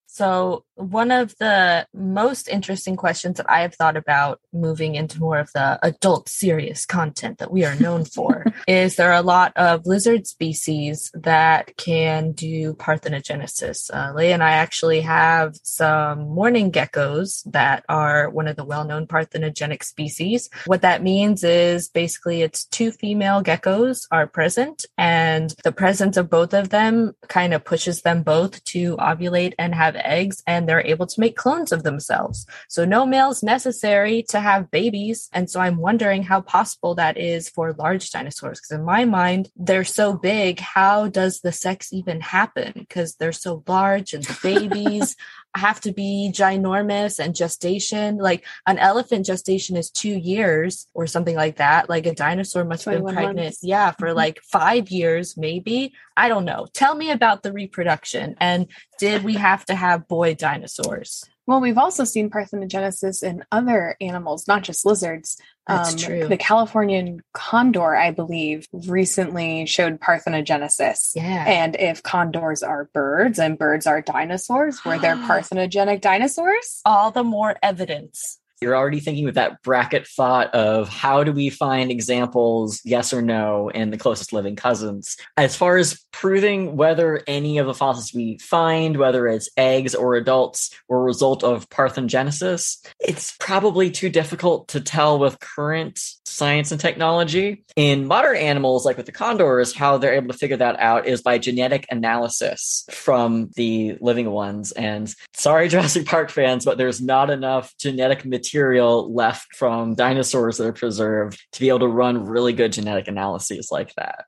So, 0.06 0.64
one 0.76 1.10
of 1.10 1.34
the 1.38 1.86
most 1.94 2.48
interesting 2.48 2.96
questions 2.96 3.36
that 3.36 3.48
I 3.48 3.60
have 3.62 3.74
thought 3.74 3.96
about 3.96 4.40
moving 4.52 4.94
into 4.94 5.20
more 5.20 5.38
of 5.38 5.50
the 5.54 5.78
adult 5.82 6.28
serious 6.28 6.84
content 6.84 7.38
that 7.38 7.52
we 7.52 7.64
are 7.64 7.76
known 7.76 8.04
for 8.14 8.44
is 8.66 8.96
there 8.96 9.10
are 9.10 9.18
a 9.18 9.22
lot 9.22 9.52
of 9.56 9.86
lizard 9.86 10.26
species 10.26 11.10
that 11.14 11.76
can 11.76 12.32
do 12.32 12.74
parthenogenesis. 12.74 13.90
Uh, 13.92 14.12
Leah 14.14 14.34
and 14.34 14.42
I 14.42 14.52
actually 14.52 15.00
have 15.02 15.56
some 15.62 16.28
mourning 16.28 16.72
geckos 16.72 17.42
that 17.52 17.84
are 17.88 18.30
one 18.30 18.48
of 18.48 18.56
the 18.56 18.64
well 18.64 18.84
known 18.84 19.06
parthenogenic 19.06 19.84
species. 19.84 20.50
What 20.66 20.82
that 20.82 21.02
means 21.02 21.44
is 21.44 21.88
basically 21.88 22.42
it's 22.42 22.64
two 22.64 22.90
female 22.90 23.42
geckos 23.42 24.06
are 24.10 24.26
present, 24.26 24.84
and 24.98 25.54
the 25.62 25.72
presence 25.72 26.16
of 26.16 26.30
both 26.30 26.54
of 26.54 26.70
them 26.70 27.12
kind 27.28 27.54
of 27.54 27.64
pushes 27.64 28.02
them 28.02 28.22
both 28.22 28.62
to 28.64 28.96
ovulate 28.96 29.54
and 29.58 29.74
have 29.74 29.96
eggs 29.96 30.42
and 30.46 30.63
they're 30.68 30.86
able 30.86 31.06
to 31.06 31.20
make 31.20 31.36
clones 31.36 31.72
of 31.72 31.82
themselves. 31.82 32.46
So 32.68 32.84
no 32.84 33.06
males 33.06 33.42
necessary 33.42 34.24
to 34.30 34.40
have 34.40 34.70
babies. 34.70 35.28
And 35.32 35.48
so 35.50 35.60
I'm 35.60 35.78
wondering 35.78 36.22
how 36.22 36.40
possible 36.40 36.94
that 36.96 37.16
is 37.16 37.48
for 37.48 37.72
large 37.74 38.10
dinosaurs. 38.10 38.60
Because 38.60 38.78
in 38.78 38.84
my 38.84 39.04
mind, 39.04 39.50
they're 39.56 39.84
so 39.84 40.14
big. 40.14 40.60
How 40.60 41.08
does 41.08 41.40
the 41.40 41.52
sex 41.52 41.92
even 41.92 42.20
happen? 42.20 42.72
Because 42.74 43.16
they're 43.16 43.32
so 43.32 43.62
large 43.66 44.14
and 44.14 44.24
the 44.24 44.38
babies. 44.42 45.16
Have 45.54 45.80
to 45.82 45.92
be 45.92 46.30
ginormous 46.34 47.18
and 47.18 47.34
gestation? 47.34 48.16
Like 48.18 48.44
an 48.66 48.78
elephant 48.78 49.26
gestation 49.26 49.76
is 49.76 49.90
two 49.90 50.16
years 50.18 50.86
or 50.94 51.06
something 51.06 51.36
like 51.36 51.56
that. 51.56 51.88
Like 51.88 52.06
a 52.06 52.14
dinosaur 52.14 52.64
must 52.64 52.84
have 52.84 52.94
been 53.04 53.14
pregnant, 53.14 53.36
months. 53.36 53.58
yeah, 53.62 53.92
for 53.92 54.08
Mhm. 54.08 54.16
like 54.16 54.40
five 54.42 54.88
years, 54.90 55.36
maybe. 55.36 55.92
I 56.16 56.28
don't 56.28 56.44
know. 56.44 56.66
Tell 56.72 56.94
me 56.94 57.10
about 57.10 57.42
the 57.42 57.52
reproduction. 57.52 58.36
And 58.40 58.66
did 58.98 59.24
we 59.24 59.34
have 59.34 59.64
to 59.66 59.74
have 59.74 60.08
boy 60.08 60.34
dinosaurs? 60.34 61.24
Well, 61.46 61.60
we've 61.60 61.78
also 61.78 62.04
seen 62.04 62.30
parthenogenesis 62.30 63.22
in 63.22 63.44
other 63.52 63.96
animals, 64.00 64.48
not 64.48 64.62
just 64.62 64.86
lizards. 64.86 65.36
Um, 65.66 65.76
That's 65.78 66.02
true. 66.02 66.26
The 66.28 66.36
Californian 66.38 67.20
condor, 67.34 67.94
I 67.94 68.10
believe, 68.12 68.66
recently 68.72 69.66
showed 69.66 70.00
parthenogenesis. 70.00 71.12
Yeah. 71.14 71.44
And 71.46 71.76
if 71.76 72.02
condors 72.02 72.62
are 72.62 72.88
birds 72.94 73.38
and 73.38 73.58
birds 73.58 73.86
are 73.86 74.00
dinosaurs, 74.00 74.84
were 74.84 74.98
there 74.98 75.16
parthenogenic 75.16 76.00
dinosaurs? 76.00 76.80
All 76.84 77.10
the 77.10 77.24
more 77.24 77.56
evidence. 77.62 78.38
You're 78.64 78.76
already 78.76 79.00
thinking 79.00 79.26
with 79.26 79.34
that 79.34 79.60
bracket 79.62 80.06
thought 80.06 80.54
of 80.54 80.88
how 80.88 81.22
do 81.22 81.32
we 81.32 81.50
find 81.50 81.90
examples, 81.90 82.80
yes 82.82 83.12
or 83.12 83.20
no, 83.20 83.68
in 83.68 83.90
the 83.90 83.98
closest 83.98 84.32
living 84.32 84.56
cousins. 84.56 85.18
As 85.36 85.54
far 85.54 85.76
as 85.76 86.02
proving 86.12 86.76
whether 86.76 87.22
any 87.26 87.58
of 87.58 87.66
the 87.66 87.74
fossils 87.74 88.14
we 88.14 88.38
find, 88.38 88.96
whether 88.96 89.28
it's 89.28 89.50
eggs 89.58 89.94
or 89.94 90.14
adults, 90.14 90.74
were 90.88 91.00
a 91.00 91.04
result 91.04 91.44
of 91.44 91.68
parthenogenesis, 91.68 92.86
it's 92.98 93.36
probably 93.38 93.90
too 93.90 94.08
difficult 94.08 94.68
to 94.68 94.80
tell 94.80 95.18
with 95.18 95.38
current 95.40 96.00
science 96.24 96.72
and 96.72 96.80
technology. 96.80 97.64
In 97.76 98.06
modern 98.06 98.36
animals, 98.36 98.86
like 98.86 98.96
with 98.96 99.04
the 99.06 99.12
condors, 99.12 99.74
how 99.74 99.98
they're 99.98 100.14
able 100.14 100.32
to 100.32 100.38
figure 100.38 100.56
that 100.56 100.80
out 100.80 101.06
is 101.06 101.20
by 101.20 101.36
genetic 101.36 101.86
analysis 101.90 102.86
from 102.90 103.50
the 103.56 103.98
living 104.00 104.30
ones. 104.30 104.72
And 104.72 105.14
sorry, 105.34 105.68
Jurassic 105.74 106.06
Park 106.06 106.30
fans, 106.30 106.64
but 106.64 106.78
there's 106.78 107.02
not 107.02 107.28
enough 107.28 107.74
genetic 107.78 108.24
material 108.24 108.53
left 108.54 109.54
from 109.54 109.94
dinosaurs 109.94 110.58
that 110.58 110.66
are 110.66 110.72
preserved 110.72 111.40
to 111.52 111.60
be 111.60 111.68
able 111.68 111.80
to 111.80 111.88
run 111.88 112.24
really 112.24 112.52
good 112.52 112.72
genetic 112.72 113.08
analyses 113.08 113.68
like 113.70 113.94
that. 113.96 114.24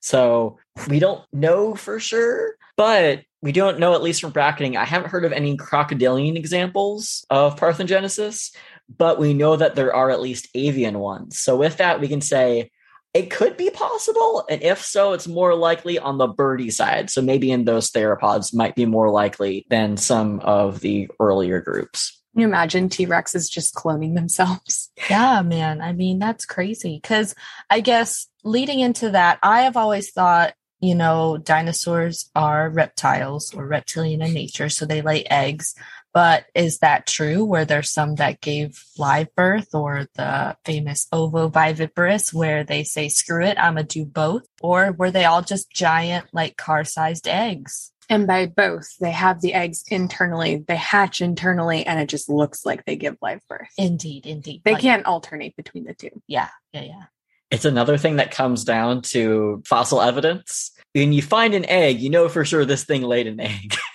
So 0.00 0.58
we 0.88 0.98
don't 0.98 1.24
know 1.32 1.74
for 1.74 1.98
sure, 1.98 2.54
but 2.76 3.22
we 3.42 3.52
don't 3.52 3.78
know, 3.78 3.94
at 3.94 4.02
least 4.02 4.20
from 4.20 4.30
bracketing. 4.30 4.76
I 4.76 4.84
haven't 4.84 5.10
heard 5.10 5.24
of 5.24 5.32
any 5.32 5.56
crocodilian 5.56 6.36
examples 6.36 7.24
of 7.30 7.56
parthenogenesis, 7.56 8.54
but 8.96 9.18
we 9.18 9.34
know 9.34 9.56
that 9.56 9.74
there 9.74 9.94
are 9.94 10.10
at 10.10 10.20
least 10.20 10.48
avian 10.54 10.98
ones. 10.98 11.38
So 11.38 11.56
with 11.56 11.78
that, 11.78 12.00
we 12.00 12.08
can 12.08 12.20
say 12.20 12.70
it 13.14 13.30
could 13.30 13.56
be 13.56 13.70
possible. 13.70 14.44
And 14.50 14.62
if 14.62 14.84
so, 14.84 15.12
it's 15.12 15.26
more 15.26 15.54
likely 15.54 15.98
on 15.98 16.18
the 16.18 16.26
birdie 16.26 16.70
side. 16.70 17.08
So 17.08 17.22
maybe 17.22 17.50
in 17.50 17.64
those 17.64 17.90
theropods 17.90 18.54
might 18.54 18.74
be 18.74 18.84
more 18.84 19.10
likely 19.10 19.64
than 19.70 19.96
some 19.96 20.40
of 20.40 20.80
the 20.80 21.08
earlier 21.18 21.60
groups. 21.60 22.15
Can 22.36 22.42
you 22.42 22.48
imagine 22.48 22.90
T 22.90 23.06
Rexes 23.06 23.50
just 23.50 23.74
cloning 23.74 24.14
themselves? 24.14 24.90
Yeah, 25.08 25.40
man. 25.40 25.80
I 25.80 25.94
mean, 25.94 26.18
that's 26.18 26.44
crazy. 26.44 26.98
Because 27.00 27.34
I 27.70 27.80
guess 27.80 28.26
leading 28.44 28.80
into 28.80 29.10
that, 29.10 29.38
I 29.42 29.62
have 29.62 29.78
always 29.78 30.10
thought, 30.10 30.52
you 30.80 30.94
know, 30.94 31.38
dinosaurs 31.38 32.28
are 32.34 32.68
reptiles 32.68 33.54
or 33.54 33.66
reptilian 33.66 34.20
in 34.20 34.34
nature, 34.34 34.68
so 34.68 34.84
they 34.84 35.00
lay 35.00 35.24
eggs. 35.24 35.74
But 36.12 36.44
is 36.54 36.80
that 36.80 37.06
true? 37.06 37.42
Were 37.42 37.64
there 37.64 37.82
some 37.82 38.16
that 38.16 38.42
gave 38.42 38.84
live 38.98 39.34
birth 39.34 39.74
or 39.74 40.06
the 40.16 40.58
famous 40.66 41.06
ovoviviparous 41.14 42.34
where 42.34 42.64
they 42.64 42.84
say, 42.84 43.08
screw 43.08 43.46
it, 43.46 43.56
I'm 43.58 43.76
going 43.76 43.86
to 43.86 44.00
do 44.00 44.04
both? 44.04 44.42
Or 44.60 44.92
were 44.92 45.10
they 45.10 45.24
all 45.24 45.40
just 45.40 45.70
giant, 45.70 46.26
like 46.34 46.58
car 46.58 46.84
sized 46.84 47.28
eggs? 47.28 47.92
And 48.08 48.26
by 48.26 48.46
both, 48.46 48.96
they 49.00 49.10
have 49.10 49.40
the 49.40 49.54
eggs 49.54 49.84
internally, 49.88 50.64
they 50.66 50.76
hatch 50.76 51.20
internally, 51.20 51.84
and 51.84 52.00
it 52.00 52.08
just 52.08 52.28
looks 52.28 52.64
like 52.64 52.84
they 52.84 52.96
give 52.96 53.16
live 53.20 53.40
birth. 53.48 53.68
Indeed, 53.76 54.26
indeed. 54.26 54.62
They 54.64 54.74
Like, 54.74 54.82
can't 54.82 55.06
alternate 55.06 55.56
between 55.56 55.84
the 55.84 55.94
two. 55.94 56.10
Yeah, 56.26 56.48
yeah, 56.72 56.82
yeah. 56.82 57.02
It's 57.50 57.64
another 57.64 57.96
thing 57.96 58.16
that 58.16 58.32
comes 58.32 58.64
down 58.64 59.02
to 59.02 59.62
fossil 59.66 60.00
evidence. 60.00 60.72
When 60.94 61.12
you 61.12 61.22
find 61.22 61.54
an 61.54 61.64
egg, 61.66 62.00
you 62.00 62.10
know 62.10 62.28
for 62.28 62.44
sure 62.44 62.64
this 62.64 62.84
thing 62.84 63.02
laid 63.02 63.26
an 63.26 63.40
egg. 63.40 63.74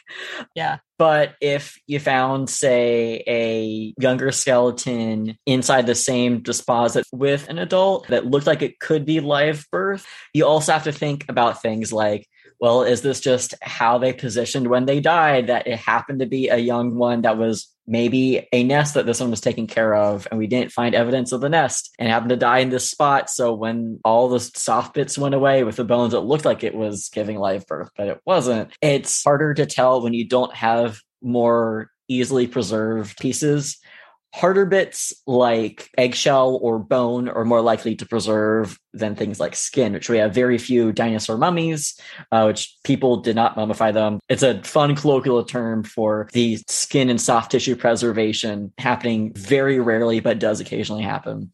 Yeah. 0.55 0.79
But 0.97 1.35
if 1.39 1.79
you 1.87 1.99
found, 1.99 2.49
say, 2.49 3.23
a 3.27 3.93
younger 3.97 4.31
skeleton 4.31 5.37
inside 5.45 5.87
the 5.87 5.95
same 5.95 6.41
deposit 6.41 7.05
with 7.11 7.47
an 7.49 7.59
adult 7.59 8.07
that 8.09 8.25
looked 8.25 8.47
like 8.47 8.61
it 8.61 8.79
could 8.79 9.05
be 9.05 9.19
live 9.19 9.65
birth, 9.71 10.05
you 10.33 10.45
also 10.45 10.73
have 10.73 10.83
to 10.83 10.91
think 10.91 11.25
about 11.29 11.61
things 11.61 11.93
like, 11.93 12.27
well, 12.61 12.83
is 12.83 13.01
this 13.01 13.19
just 13.19 13.55
how 13.61 13.97
they 13.97 14.13
positioned 14.13 14.67
when 14.67 14.85
they 14.85 14.99
died? 14.99 15.47
That 15.47 15.65
it 15.65 15.77
happened 15.77 16.19
to 16.19 16.27
be 16.27 16.47
a 16.49 16.57
young 16.57 16.95
one 16.95 17.23
that 17.23 17.39
was 17.39 17.67
maybe 17.87 18.47
a 18.53 18.63
nest 18.63 18.93
that 18.93 19.07
this 19.07 19.19
one 19.19 19.31
was 19.31 19.41
taking 19.41 19.65
care 19.65 19.95
of, 19.95 20.27
and 20.29 20.37
we 20.37 20.45
didn't 20.45 20.71
find 20.71 20.93
evidence 20.93 21.31
of 21.31 21.41
the 21.41 21.49
nest 21.49 21.89
and 21.97 22.07
happened 22.07 22.29
to 22.29 22.37
die 22.37 22.59
in 22.59 22.69
this 22.69 22.89
spot. 22.89 23.31
So 23.31 23.53
when 23.53 23.99
all 24.05 24.29
the 24.29 24.39
soft 24.39 24.93
bits 24.93 25.17
went 25.17 25.33
away 25.33 25.63
with 25.63 25.75
the 25.75 25.83
bones, 25.83 26.13
it 26.13 26.19
looked 26.19 26.45
like 26.45 26.63
it 26.63 26.75
was 26.75 27.09
giving 27.09 27.37
live 27.37 27.65
birth, 27.65 27.89
but 27.97 28.07
it 28.07 28.21
wasn't. 28.25 28.71
It's 28.79 29.23
harder 29.23 29.55
to 29.55 29.65
tell 29.65 30.03
when 30.03 30.13
you 30.13 30.27
don't 30.27 30.53
have 30.53 30.99
more 31.23 31.89
easily 32.07 32.45
preserved 32.45 33.17
pieces. 33.17 33.79
Harder 34.33 34.65
bits 34.65 35.13
like 35.27 35.89
eggshell 35.97 36.57
or 36.61 36.79
bone 36.79 37.27
are 37.27 37.43
more 37.43 37.61
likely 37.61 37.95
to 37.97 38.05
preserve 38.05 38.79
than 38.93 39.15
things 39.15 39.39
like 39.39 39.55
skin, 39.55 39.91
which 39.91 40.09
we 40.09 40.17
have 40.19 40.33
very 40.33 40.57
few 40.57 40.93
dinosaur 40.93 41.37
mummies, 41.37 41.99
uh, 42.31 42.43
which 42.45 42.73
people 42.85 43.17
did 43.17 43.35
not 43.35 43.57
mummify 43.57 43.93
them. 43.93 44.19
It's 44.29 44.43
a 44.43 44.61
fun 44.63 44.95
colloquial 44.95 45.43
term 45.43 45.83
for 45.83 46.29
the 46.31 46.59
skin 46.69 47.09
and 47.09 47.19
soft 47.19 47.51
tissue 47.51 47.75
preservation 47.75 48.71
happening 48.77 49.33
very 49.33 49.79
rarely, 49.79 50.21
but 50.21 50.39
does 50.39 50.61
occasionally 50.61 51.03
happen. 51.03 51.51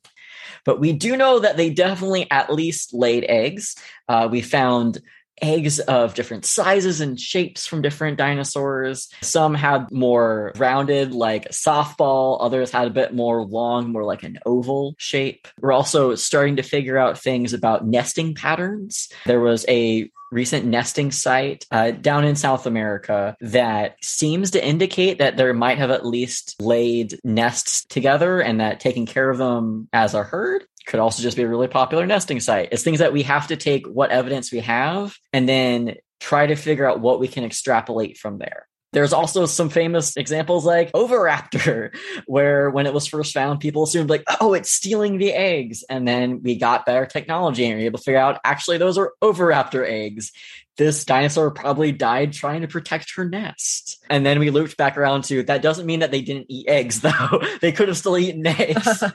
But 0.64 0.80
we 0.80 0.94
do 0.94 1.16
know 1.16 1.40
that 1.40 1.58
they 1.58 1.70
definitely 1.70 2.30
at 2.30 2.54
least 2.54 2.94
laid 2.94 3.26
eggs. 3.30 3.76
Uh, 4.10 4.28
we 4.30 4.42
found 4.42 5.02
eggs 5.42 5.80
of 5.80 6.14
different 6.14 6.46
sizes 6.46 7.02
and 7.02 7.20
shapes 7.20 7.66
from 7.66 7.82
different 7.82 8.18
dinosaurs. 8.18 9.10
Some 9.22 9.54
had 9.54 9.92
more 9.92 10.54
rounded, 10.58 11.14
like 11.14 11.48
a 11.48 11.50
softball. 11.50 12.38
Others 12.40 12.72
had 12.72 12.88
a 12.88 12.92
bit 12.92 13.14
more 13.14 13.44
long, 13.44 13.92
more 13.92 14.04
like 14.04 14.24
an 14.24 14.40
oval 14.46 14.96
shape. 14.98 15.48
We're 15.60 15.72
also 15.72 16.16
starting 16.16 16.58
to 16.58 16.64
figure 16.64 16.98
out 16.98 17.20
things 17.20 17.54
about 17.54 17.86
nesting 17.86 18.36
patterns. 18.36 19.10
There 19.26 19.40
was 19.40 19.66
a 19.68 20.10
recent 20.32 20.66
nesting 20.66 21.12
site 21.12 21.66
uh, 21.72 21.92
down 21.92 22.26
in 22.26 22.36
South 22.36 22.66
America 22.66 23.36
that 23.40 23.96
seems 24.04 24.52
to 24.52 24.66
indicate 24.66 25.20
that 25.20 25.38
there 25.38 25.54
might 25.54 25.78
have 25.78 25.92
at 25.92 26.06
least 26.06 26.56
laid 26.60 27.18
nests 27.24 27.86
together 27.86 28.42
and 28.42 28.60
that 28.60 28.80
taking 28.80 29.06
care 29.06 29.30
of 29.30 29.38
them 29.38 29.88
as 29.94 30.14
a 30.14 30.24
herd 30.24 30.66
could 30.88 31.00
also 31.00 31.22
just 31.22 31.38
be 31.38 31.44
a 31.44 31.48
really 31.48 31.68
popular 31.68 32.08
nesting 32.08 32.40
site. 32.40 32.70
It's 32.72 32.84
things 32.84 33.00
that 33.00 33.14
we 33.14 33.24
have 33.24 33.48
to 33.48 33.58
take 33.58 33.86
what 33.86 34.10
evidence 34.10 34.52
we 34.52 34.60
have 34.60 35.16
and 35.34 35.48
then 35.48 35.96
try 36.20 36.48
to 36.48 36.56
figure 36.56 36.90
out 36.90 37.02
what 37.02 37.20
we 37.20 37.28
can 37.28 37.44
extrapolate 37.44 38.18
from 38.18 38.40
there. 38.40 38.68
There's 38.94 39.14
also 39.14 39.46
some 39.46 39.70
famous 39.70 40.16
examples 40.16 40.66
like 40.66 40.92
Oviraptor, 40.94 41.94
where 42.26 42.70
when 42.70 42.86
it 42.86 42.94
was 42.94 43.06
first 43.06 43.34
found, 43.34 43.60
people 43.60 43.84
assumed 43.84 44.10
like, 44.10 44.24
oh, 44.40 44.54
it's 44.54 44.72
stealing 44.72 45.18
the 45.18 45.34
eggs. 45.34 45.84
And 45.90 46.08
then 46.08 46.42
we 46.42 46.56
got 46.56 46.86
better 46.86 47.06
technology 47.06 47.66
and 47.66 47.76
we 47.76 47.84
were 47.84 47.88
able 47.88 48.00
to 48.00 48.04
figure 48.04 48.20
out 48.20 48.40
actually 48.46 48.78
those 48.78 48.98
are 48.98 49.14
Oviraptor 49.22 49.86
eggs. 49.86 50.32
This 50.78 51.04
dinosaur 51.06 51.52
probably 51.52 51.92
died 51.92 52.34
trying 52.34 52.62
to 52.62 52.68
protect 52.68 53.16
her 53.16 53.26
nest. 53.28 53.98
And 54.10 54.26
then 54.26 54.40
we 54.40 54.50
looped 54.52 54.78
back 54.78 54.98
around 54.98 55.24
to 55.26 55.44
that 55.44 55.62
doesn't 55.62 55.86
mean 55.86 56.00
that 56.02 56.12
they 56.12 56.22
didn't 56.22 56.46
eat 56.50 56.68
eggs, 56.70 57.02
though. 57.02 57.42
they 57.62 57.72
could 57.72 57.88
have 57.88 57.98
still 57.98 58.18
eaten 58.18 58.46
eggs. 58.46 59.04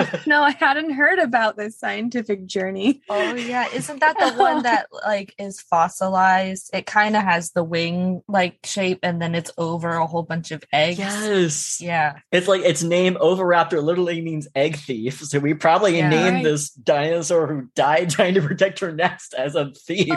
No, 0.26 0.42
I 0.42 0.52
hadn't 0.52 0.92
heard 0.94 1.18
about 1.18 1.58
this 1.58 1.78
scientific 1.78 2.46
journey. 2.46 3.02
Oh 3.10 3.34
yeah, 3.34 3.66
isn't 3.74 4.00
that 4.00 4.18
the 4.18 4.30
one 4.42 4.62
that 4.62 4.86
like 5.04 5.34
is 5.38 5.60
fossilized? 5.60 6.70
It 6.72 6.86
kind 6.86 7.16
of 7.16 7.22
has 7.22 7.50
the 7.50 7.62
wing 7.62 8.22
like 8.26 8.60
shape 8.64 9.00
and 9.02 9.20
then 9.20 9.34
it's 9.34 9.50
over 9.58 9.90
a 9.90 10.06
whole 10.06 10.22
bunch 10.22 10.52
of 10.52 10.64
eggs. 10.72 10.98
yes. 10.98 11.80
Yeah. 11.82 12.18
It's 12.32 12.48
like 12.48 12.62
its 12.62 12.82
name 12.82 13.16
Oviraptor 13.16 13.82
literally 13.82 14.22
means 14.22 14.48
egg 14.54 14.76
thief. 14.76 15.20
So 15.22 15.38
we 15.38 15.52
probably 15.52 15.98
Yeah. 15.98 16.08
named 16.08 16.34
Right. 16.36 16.44
this 16.44 16.70
dinosaur 16.70 17.46
who 17.46 17.68
died 17.74 18.08
trying 18.08 18.34
to 18.34 18.40
protect 18.42 18.78
her 18.80 18.92
nest 18.92 19.34
as 19.36 19.54
a 19.54 19.70
thief. 19.86 20.14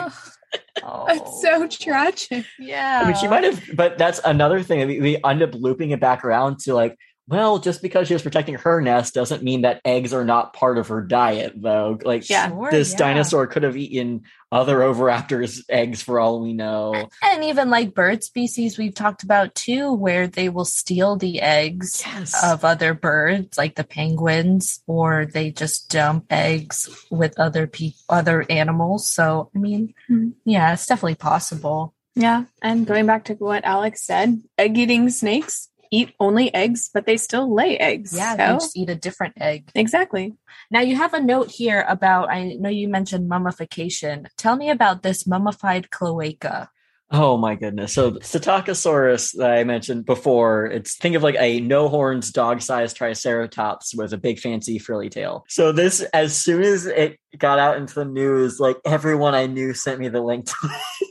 Oh, 0.82 1.04
That's 1.06 1.40
so 1.40 1.64
oh. 1.64 1.68
tragic. 1.68 2.44
Yeah. 2.58 3.02
I 3.04 3.06
mean, 3.06 3.16
she 3.16 3.28
might 3.28 3.44
have, 3.44 3.62
but 3.74 3.96
that's 3.96 4.20
another 4.24 4.62
thing. 4.62 4.86
We, 4.86 5.00
we 5.00 5.18
end 5.24 5.42
up 5.42 5.54
looping 5.54 5.90
it 5.92 6.00
back 6.00 6.24
around 6.24 6.58
to 6.60 6.74
like, 6.74 6.98
well, 7.26 7.58
just 7.58 7.80
because 7.80 8.06
she 8.08 8.14
was 8.14 8.22
protecting 8.22 8.54
her 8.56 8.80
nest 8.80 9.14
doesn't 9.14 9.42
mean 9.42 9.62
that 9.62 9.80
eggs 9.84 10.12
are 10.12 10.24
not 10.24 10.52
part 10.52 10.76
of 10.78 10.88
her 10.88 11.00
diet, 11.00 11.54
though. 11.56 11.98
Like, 12.04 12.28
Yeah. 12.28 12.48
Sure, 12.48 12.70
this 12.70 12.92
yeah. 12.92 12.98
dinosaur 12.98 13.46
could 13.46 13.62
have 13.62 13.76
eaten 13.76 14.22
other 14.52 14.78
oviraptors' 14.78 15.60
eggs 15.68 16.02
for 16.02 16.20
all 16.20 16.40
we 16.40 16.52
know. 16.52 17.08
And 17.22 17.44
even 17.44 17.70
like 17.70 17.94
bird 17.94 18.22
species 18.22 18.76
we've 18.78 18.94
talked 18.94 19.22
about 19.22 19.54
too, 19.54 19.92
where 19.94 20.26
they 20.28 20.48
will 20.48 20.64
steal 20.66 21.16
the 21.16 21.40
eggs 21.40 22.02
Yes. 22.06 22.34
of 22.44 22.64
other 22.64 22.94
birds, 22.94 23.56
like 23.58 23.74
the 23.74 23.84
penguins, 23.84 24.82
or 24.86 25.26
they 25.26 25.50
just 25.50 25.90
dump 25.90 26.26
eggs 26.30 26.88
with 27.10 27.40
other 27.40 27.66
people, 27.66 27.98
other 28.08 28.44
animals. 28.50 29.08
So, 29.08 29.50
I 29.56 29.58
mean, 29.58 29.94
Hmm. 30.08 30.30
yeah, 30.44 30.72
it's 30.74 30.86
definitely 30.86 31.16
possible. 31.16 31.94
Yeah. 32.14 32.44
And 32.62 32.86
going 32.86 33.06
back 33.06 33.24
to 33.24 33.34
what 33.34 33.64
Alex 33.64 34.02
said, 34.06 34.40
egg 34.56 34.78
eating 34.78 35.10
snakes 35.10 35.68
eat 35.96 36.08
only 36.18 36.46
eggs, 36.54 36.90
but 36.94 37.06
they 37.06 37.16
still 37.16 37.46
lay 37.54 37.72
eggs. 37.78 38.10
Yeah, 38.16 38.32
So- 38.32 38.36
they 38.36 38.52
just 38.64 38.76
eat 38.76 38.90
a 38.90 38.94
different 39.06 39.34
egg. 39.40 39.70
exactly. 39.74 40.34
Now 40.70 40.80
you 40.80 40.96
have 40.96 41.14
a 41.14 41.20
note 41.32 41.50
here 41.60 41.84
about 41.88 42.30
I 42.30 42.38
know 42.62 42.68
you 42.80 42.88
mentioned 42.88 43.28
mummification. 43.28 44.16
Tell 44.36 44.56
me 44.56 44.70
about 44.70 45.02
this 45.02 45.26
mummified 45.26 45.90
cloaca. 45.90 46.70
Oh 47.10 47.36
my 47.36 47.54
goodness. 47.54 47.92
So 47.92 48.12
Psittacosaurus 48.12 49.36
that 49.36 49.50
I 49.50 49.62
mentioned 49.64 50.06
before, 50.06 50.66
it's 50.66 50.96
think 50.96 51.14
of 51.14 51.22
like 51.22 51.36
a 51.38 51.60
no 51.60 51.88
horns 51.88 52.32
dog 52.32 52.60
sized 52.60 52.96
triceratops 52.96 53.94
with 53.94 54.12
a 54.12 54.18
big 54.18 54.38
fancy 54.38 54.78
frilly 54.78 55.10
tail. 55.10 55.44
So 55.48 55.70
this 55.70 56.00
as 56.12 56.36
soon 56.36 56.62
as 56.62 56.86
it 56.86 57.18
got 57.38 57.58
out 57.58 57.76
into 57.76 57.94
the 57.94 58.04
news, 58.04 58.58
like 58.58 58.78
everyone 58.84 59.34
I 59.34 59.46
knew 59.46 59.74
sent 59.74 60.00
me 60.00 60.08
the 60.08 60.22
link 60.22 60.46
to 60.46 60.54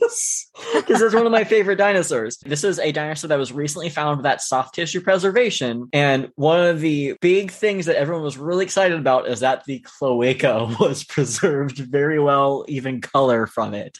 this. 0.00 0.50
Because 0.74 1.02
it's 1.02 1.14
one 1.14 1.26
of 1.26 1.32
my 1.32 1.44
favorite 1.44 1.76
dinosaurs. 1.76 2.38
This 2.38 2.64
is 2.64 2.78
a 2.78 2.92
dinosaur 2.92 3.28
that 3.28 3.38
was 3.38 3.52
recently 3.52 3.90
found 3.90 4.18
with 4.18 4.24
that 4.24 4.40
soft 4.40 4.74
tissue 4.74 5.00
preservation. 5.00 5.88
And 5.92 6.30
one 6.36 6.60
of 6.60 6.80
the 6.80 7.16
big 7.20 7.50
things 7.50 7.86
that 7.86 7.96
everyone 7.96 8.24
was 8.24 8.38
really 8.38 8.64
excited 8.64 8.98
about 8.98 9.28
is 9.28 9.40
that 9.40 9.64
the 9.64 9.80
cloaca 9.80 10.76
was 10.80 11.04
preserved 11.04 11.78
very 11.78 12.18
well, 12.20 12.64
even 12.68 13.00
color 13.00 13.46
from 13.46 13.74
it. 13.74 13.98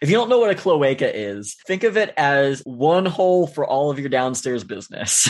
If 0.00 0.10
you 0.10 0.16
don't 0.16 0.28
know 0.28 0.38
what 0.38 0.50
a 0.50 0.54
cloaca 0.54 1.14
is, 1.14 1.56
think 1.66 1.84
of 1.84 1.96
it 1.96 2.12
as 2.16 2.60
one 2.64 3.06
hole 3.06 3.46
for 3.46 3.66
all 3.66 3.90
of 3.90 3.98
your 3.98 4.08
downstairs 4.08 4.64
business. 4.64 5.28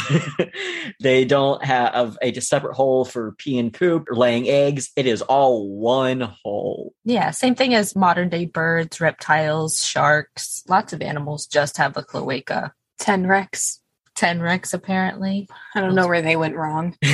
they 1.01 1.25
don't 1.25 1.65
have 1.65 2.17
a 2.23 2.39
separate 2.41 2.75
hole 2.75 3.05
for 3.05 3.33
pee 3.33 3.59
and 3.59 3.73
poop 3.73 4.09
or 4.09 4.17
laying 4.17 4.49
eggs. 4.49 4.91
It 4.97 5.07
is 5.07 5.23
all 5.23 5.69
one 5.69 6.21
hole. 6.43 6.95
Yeah, 7.05 7.31
same 7.31 7.55
thing 7.55 7.75
as 7.75 7.97
modern 7.97 8.29
day 8.29 8.47
birds, 8.47 9.01
reptiles, 9.01 9.85
sharks. 9.85 10.63
Lots 10.69 10.93
of 10.93 11.03
animals 11.03 11.47
just 11.47 11.77
have 11.77 11.97
a 11.97 12.03
cloaca. 12.03 12.73
Ten 12.99 13.27
Rex. 13.27 13.81
tenrecs 14.17 14.73
apparently. 14.73 15.49
I 15.75 15.81
don't 15.81 15.97
know 15.97 16.07
where 16.07 16.23
they 16.23 16.37
went 16.37 16.57
wrong. 16.57 16.97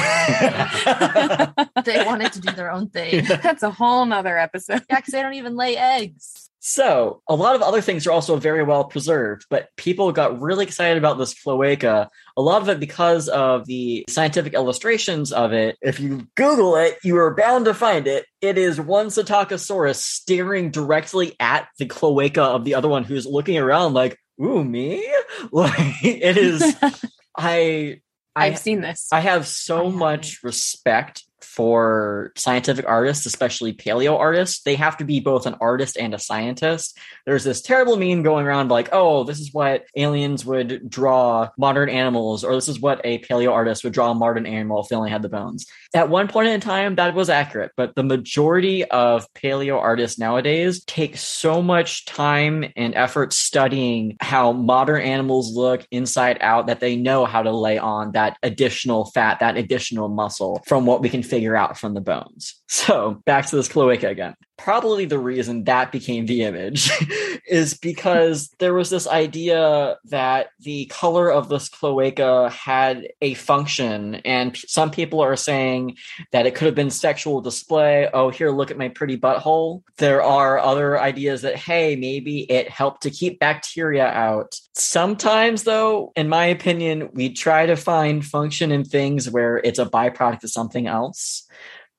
They 1.85 2.05
wanted 2.05 2.33
to 2.35 2.41
do 2.41 2.53
their 2.53 2.71
own 2.71 2.91
thing. 2.91 3.25
That's 3.43 3.63
a 3.63 3.71
whole 3.71 4.05
nother 4.05 4.37
episode. 4.39 4.85
Yeah, 4.91 4.97
because 4.97 5.13
they 5.13 5.23
don't 5.23 5.35
even 5.35 5.57
lay 5.57 5.77
eggs. 5.77 6.50
So, 6.63 7.23
a 7.27 7.35
lot 7.35 7.57
of 7.57 7.63
other 7.63 7.81
things 7.81 8.07
are 8.07 8.13
also 8.13 8.37
very 8.37 8.63
well 8.63 8.85
preserved, 8.85 9.47
but 9.49 9.71
people 9.77 10.13
got 10.13 10.43
really 10.43 10.67
excited 10.67 10.99
about 10.99 11.17
this 11.17 11.33
cloaca. 11.33 12.11
A 12.37 12.43
lot 12.43 12.61
of 12.61 12.69
it 12.69 12.79
because 12.79 13.31
of 13.31 13.65
the 13.65 14.05
scientific 14.11 14.53
illustrations 14.53 15.33
of 15.33 15.55
it. 15.55 15.79
If 15.81 16.01
you 16.01 16.29
Google 16.37 16.77
it, 16.77 16.99
you 17.03 17.17
are 17.17 17.35
bound 17.35 17.65
to 17.65 17.73
find 17.73 18.07
it. 18.07 18.27
It 18.43 18.59
is 18.59 18.79
one 18.79 19.07
Psittacosaurus 19.07 19.97
staring 19.97 20.71
directly 20.71 21.35
at 21.41 21.69
the 21.79 21.87
cloaca 21.87 22.43
of 22.43 22.67
the 22.67 22.75
other 22.75 22.89
one 22.89 23.05
who's 23.05 23.25
looking 23.25 23.57
around 23.57 23.95
like, 23.95 24.19
ooh, 24.41 24.63
me? 24.63 25.07
Like, 25.53 26.05
it 26.05 26.37
is. 26.37 26.77
I. 27.37 28.01
I 28.37 28.47
I've 28.47 28.59
seen 28.59 28.81
this. 28.81 29.09
I 29.11 29.21
have 29.21 29.47
so 29.47 29.87
I 29.87 29.91
much 29.91 30.43
respect 30.43 31.25
for 31.45 32.33
scientific 32.37 32.87
artists, 32.89 33.27
especially 33.27 33.73
paleo 33.73 34.19
artists. 34.19 34.63
They 34.63 34.77
have 34.77 34.97
to 34.99 35.05
be 35.05 35.21
both 35.21 35.47
an 35.47 35.57
artist 35.61 35.97
and 35.97 36.15
a 36.15 36.19
scientist. 36.19 36.99
There's 37.27 37.45
this 37.45 37.63
terrible 37.63 37.97
meme 37.97 38.23
going 38.23 38.47
around 38.47 38.71
like, 38.71 38.89
oh, 38.93 39.25
this 39.25 39.41
is 39.41 39.53
what 39.53 39.85
aliens 39.97 40.45
would 40.45 40.89
draw 40.89 41.49
modern 41.59 41.89
animals, 41.89 42.45
or 42.45 42.55
this 42.55 42.69
is 42.69 42.81
what 42.81 43.01
a 43.05 43.19
paleo 43.21 43.53
artist 43.53 43.85
would 43.85 43.93
draw 43.93 44.11
a 44.11 44.15
modern 44.15 44.47
animal 44.47 44.81
if 44.83 44.89
they 44.89 44.97
only 44.97 45.11
had 45.11 45.23
the 45.23 45.29
bones. 45.29 45.67
At 45.95 46.09
one 46.09 46.29
point 46.29 46.49
in 46.49 46.61
time, 46.61 46.97
that 46.97 47.15
was 47.15 47.31
accurate, 47.31 47.73
but 47.77 47.95
the 47.95 48.03
majority 48.03 48.85
of 48.85 49.33
paleo 49.35 49.79
artists 49.79 50.19
nowadays 50.19 50.85
take 50.85 51.17
so 51.17 51.63
much 51.63 52.05
time 52.05 52.65
and 52.77 52.95
effort 52.95 53.33
studying 53.33 54.17
how 54.21 54.53
modern 54.53 55.03
animals 55.03 55.55
look 55.55 55.87
inside 55.91 56.39
out 56.41 56.67
that 56.67 56.81
they 56.81 56.97
know 56.97 57.25
how 57.25 57.43
to 57.43 57.51
lay 57.51 57.79
on 57.79 58.13
that 58.13 58.37
additional 58.43 59.07
fat, 59.07 59.41
that 59.41 59.57
additional 59.57 60.09
muscle 60.09 60.63
from 60.67 60.87
what 60.87 61.01
we 61.01 61.09
can 61.09 61.23
figure 61.31 61.57
out 61.57 61.79
from 61.79 61.95
the 61.95 62.01
bones. 62.01 62.57
So 62.69 63.21
back 63.25 63.47
to 63.47 63.57
this 63.57 63.69
cloaca 63.69 64.09
again. 64.09 64.35
Probably 64.63 65.07
the 65.07 65.19
reason 65.19 65.65
that 65.65 65.91
became 65.91 66.27
the 66.27 66.43
image 66.43 66.91
is 67.49 67.73
because 67.73 68.51
there 68.59 68.75
was 68.75 68.91
this 68.91 69.09
idea 69.09 69.97
that 70.05 70.49
the 70.61 70.85
color 70.87 71.33
of 71.33 71.49
this 71.49 71.71
cloaca 71.71 72.51
had 72.51 73.09
a 73.23 73.35
function, 73.35 74.17
and 74.17 74.53
p- 74.53 74.61
some 74.67 74.91
people 74.91 75.21
are 75.21 75.37
saying 75.37 75.97
that 76.33 76.47
it 76.47 76.55
could 76.55 76.67
have 76.67 76.75
been 76.75 76.91
sexual 76.91 77.41
display. 77.41 78.11
Oh, 78.13 78.29
here, 78.29 78.51
look 78.51 78.71
at 78.71 78.77
my 78.77 78.91
pretty 78.91 79.17
butthole. 79.17 79.83
There 79.97 80.23
are 80.23 80.59
other 80.59 81.01
ideas 81.01 81.41
that, 81.41 81.57
hey, 81.57 81.97
maybe 81.97 82.41
it 82.51 82.69
helped 82.69 83.03
to 83.05 83.11
keep 83.11 83.41
bacteria 83.41 84.09
out. 84.09 84.61
Sometimes, 84.75 85.63
though, 85.63 86.13
in 86.17 86.29
my 86.29 86.45
opinion, 86.45 87.09
we 87.15 87.33
try 87.33 87.65
to 87.65 87.77
find 87.77 88.25
function 88.25 88.73
in 88.73 88.85
things 88.85 89.31
where 89.31 89.57
it's 89.59 89.79
a 89.79 89.87
byproduct 89.87 90.45
of 90.45 90.51
something 90.51 90.87
else. 90.87 91.47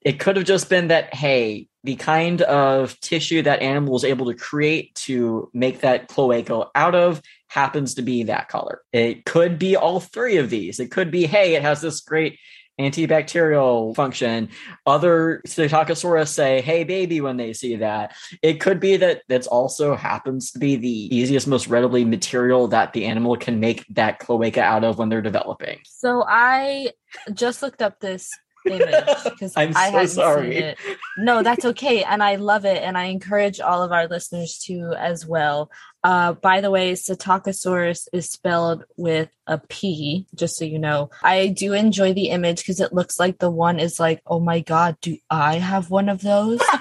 It 0.02 0.20
could 0.20 0.36
have 0.36 0.46
just 0.46 0.70
been 0.70 0.88
that, 0.88 1.14
hey, 1.14 1.68
the 1.84 1.96
kind 1.96 2.42
of 2.44 3.00
tissue 3.00 3.42
that 3.44 3.62
animal 3.62 3.94
was 3.94 4.04
able 4.04 4.28
to 4.28 4.36
create 4.36 4.94
to 4.96 5.50
make 5.54 5.82
that 5.82 6.08
cloaca 6.08 6.68
out 6.76 6.96
of 6.96 7.22
happens 7.48 7.96
to 7.96 8.02
be 8.02 8.24
that 8.24 8.48
color. 8.48 8.82
It 8.94 9.26
could 9.26 9.60
be 9.60 9.76
all 9.76 10.00
three 10.00 10.38
of 10.38 10.50
these. 10.50 10.80
It 10.80 10.92
could 10.92 11.12
be, 11.12 11.26
hey, 11.26 11.56
it 11.56 11.62
has 11.62 11.82
this 11.82 12.02
great 12.02 12.40
antibacterial 12.80 13.96
function. 13.96 14.50
Other 14.86 15.42
Psittacosaurus 15.46 16.30
say, 16.30 16.62
hey, 16.62 16.84
baby, 16.84 17.22
when 17.22 17.38
they 17.38 17.54
see 17.54 17.76
that. 17.78 18.16
It 18.42 18.60
could 18.60 18.80
be 18.80 18.98
that 18.98 19.22
that's 19.28 19.48
also 19.48 19.96
happens 19.96 20.52
to 20.52 20.60
be 20.60 20.76
the 20.78 21.16
easiest, 21.16 21.48
most 21.48 21.68
readily 21.68 22.06
material 22.06 22.68
that 22.70 22.94
the 22.94 23.06
animal 23.06 23.38
can 23.38 23.60
make 23.60 23.86
that 23.90 24.20
cloaca 24.20 24.62
out 24.62 24.84
of 24.84 24.98
when 24.98 25.10
they're 25.10 25.22
developing. 25.22 25.80
So 25.86 26.24
I 26.28 26.92
just 27.34 27.62
looked 27.62 27.82
up 27.82 28.00
this 28.00 28.32
because 28.64 29.54
I'm 29.58 29.76
I 29.76 29.88
so 29.88 29.92
hadn't 29.92 30.08
sorry. 30.08 30.54
seen 30.54 30.64
it. 30.64 30.78
No, 31.18 31.44
that's 31.44 31.66
okay, 31.66 32.04
and 32.04 32.22
I 32.24 32.36
love 32.36 32.66
it, 32.66 32.82
and 32.84 32.98
I 32.98 33.06
encourage 33.06 33.60
all 33.60 33.84
of 33.84 33.92
our 33.92 34.08
listeners 34.08 34.60
to 34.66 34.94
as 34.98 35.26
well. 35.26 35.72
Uh, 36.04 36.34
by 36.34 36.62
the 36.62 36.72
way, 36.72 36.94
Psittacosaurus 36.94 38.08
is 38.12 38.30
spelled 38.30 38.86
with 38.98 39.30
a 39.48 39.60
P, 39.60 40.26
just 40.34 40.58
so 40.58 40.66
you 40.66 40.80
know. 40.80 41.10
I 41.24 41.48
do 41.48 41.74
enjoy 41.74 42.14
the 42.14 42.30
image 42.30 42.60
because 42.60 42.80
it 42.80 42.94
looks 42.94 43.20
like 43.20 43.38
the 43.38 43.52
one 43.52 43.80
is 43.80 44.00
like, 44.00 44.22
oh 44.26 44.40
my 44.40 44.62
god, 44.62 44.98
do 45.02 45.18
I 45.30 45.56
have 45.56 45.90
one 45.90 46.10
of 46.10 46.22
those? 46.22 46.62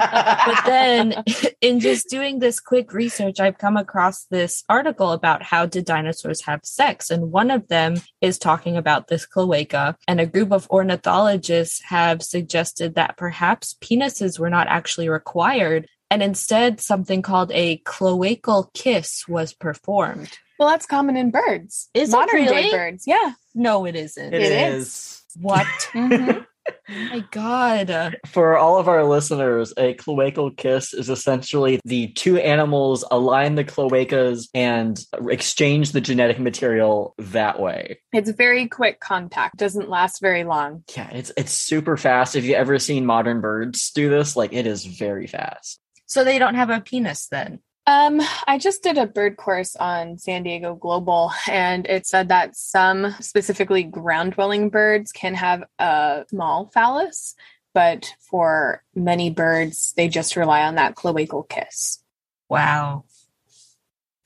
but 0.00 0.62
then 0.64 1.22
in 1.60 1.80
just 1.80 2.08
doing 2.08 2.38
this 2.38 2.60
quick 2.60 2.92
research 2.92 3.40
i've 3.40 3.58
come 3.58 3.76
across 3.76 4.24
this 4.26 4.64
article 4.68 5.12
about 5.12 5.42
how 5.42 5.66
did 5.66 5.84
dinosaurs 5.84 6.42
have 6.42 6.60
sex 6.64 7.10
and 7.10 7.30
one 7.30 7.50
of 7.50 7.68
them 7.68 7.94
is 8.20 8.38
talking 8.38 8.76
about 8.76 9.08
this 9.08 9.26
cloaca 9.26 9.96
and 10.08 10.20
a 10.20 10.26
group 10.26 10.52
of 10.52 10.68
ornithologists 10.70 11.82
have 11.82 12.22
suggested 12.22 12.94
that 12.94 13.16
perhaps 13.16 13.76
penises 13.80 14.38
were 14.38 14.50
not 14.50 14.66
actually 14.68 15.08
required 15.08 15.86
and 16.10 16.22
instead 16.22 16.80
something 16.80 17.22
called 17.22 17.50
a 17.52 17.78
cloacal 17.78 18.72
kiss 18.74 19.24
was 19.28 19.52
performed 19.54 20.30
Well, 20.58 20.68
that's 20.68 20.86
common 20.86 21.16
in 21.16 21.30
birds. 21.30 21.88
Is 21.94 22.08
it 22.10 22.12
modern 22.12 22.34
really? 22.44 22.62
day 22.62 22.70
birds? 22.70 23.04
Yeah. 23.06 23.32
no 23.54 23.86
it 23.86 23.96
isn't 23.96 24.34
It 24.34 24.42
It 24.42 24.52
is. 24.72 25.22
what 25.40 25.66
Mhm. 25.92 26.44
oh 26.68 27.04
my 27.10 27.24
god 27.30 28.16
For 28.26 28.56
all 28.58 28.78
of 28.78 28.86
our 28.88 29.02
listeners, 29.04 29.72
a 29.76 29.94
cloacal 29.94 30.54
kiss 30.56 30.92
is 30.92 31.08
essentially 31.08 31.80
the 31.84 32.08
two 32.08 32.36
animals 32.38 33.04
align 33.10 33.54
the 33.54 33.64
cloacas 33.64 34.48
and 34.54 35.00
exchange 35.28 35.92
the 35.92 36.00
genetic 36.00 36.38
material 36.38 37.14
that 37.18 37.58
way. 37.60 37.98
it's 38.12 38.30
very 38.30 38.68
quick 38.68 39.00
contact. 39.00 39.56
Doesn't 39.56 39.88
last 39.88 40.20
very 40.20 40.44
long. 40.44 40.84
Yeah, 40.96 41.08
it's 41.10 41.32
it's 41.36 41.52
super 41.52 41.96
fast. 41.96 42.36
If 42.36 42.44
you 42.44 42.54
ever 42.54 42.78
seen 42.78 43.06
modern 43.06 43.40
birds 43.40 43.90
do 43.92 44.10
this, 44.10 44.36
like 44.36 44.52
it 44.52 44.66
is 44.66 44.84
very 44.84 45.26
fast. 45.26 45.80
So 46.10 46.24
they 46.24 46.38
don't 46.38 46.56
have 46.56 46.70
a 46.70 46.80
penis 46.80 47.28
then 47.28 47.60
Um, 47.86 48.20
I 48.46 48.58
just 48.58 48.82
did 48.82 48.98
a 48.98 49.06
bird 49.06 49.36
course 49.36 49.74
on 49.76 50.18
San 50.18 50.42
Diego 50.42 50.74
Global, 50.74 51.32
and 51.48 51.86
it 51.86 52.06
said 52.06 52.28
that 52.28 52.54
some 52.56 53.14
specifically 53.20 53.82
ground 53.82 54.34
dwelling 54.34 54.68
birds 54.70 55.12
can 55.12 55.34
have 55.34 55.64
a 55.78 56.24
small 56.28 56.70
phallus, 56.74 57.34
but 57.72 58.12
for 58.30 58.82
many 58.94 59.30
birds, 59.30 59.92
they 59.96 60.08
just 60.08 60.36
rely 60.36 60.62
on 60.62 60.74
that 60.76 60.94
cloacal 60.94 61.48
kiss. 61.48 62.02
wow 62.48 63.04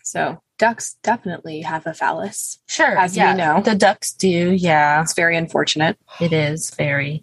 So 0.02 0.42
ducks 0.58 0.96
definitely 1.02 1.62
have 1.62 1.86
a 1.86 1.94
phallus. 1.94 2.58
Sure. 2.68 2.96
As 2.98 3.12
we 3.12 3.18
yeah, 3.22 3.34
know. 3.34 3.62
The 3.62 3.74
ducks 3.74 4.12
do. 4.12 4.52
Yeah, 4.52 5.00
It's 5.02 5.14
very 5.14 5.36
unfortunate. 5.36 5.96
it 6.20 6.32
is 6.32 6.70
very. 6.70 7.22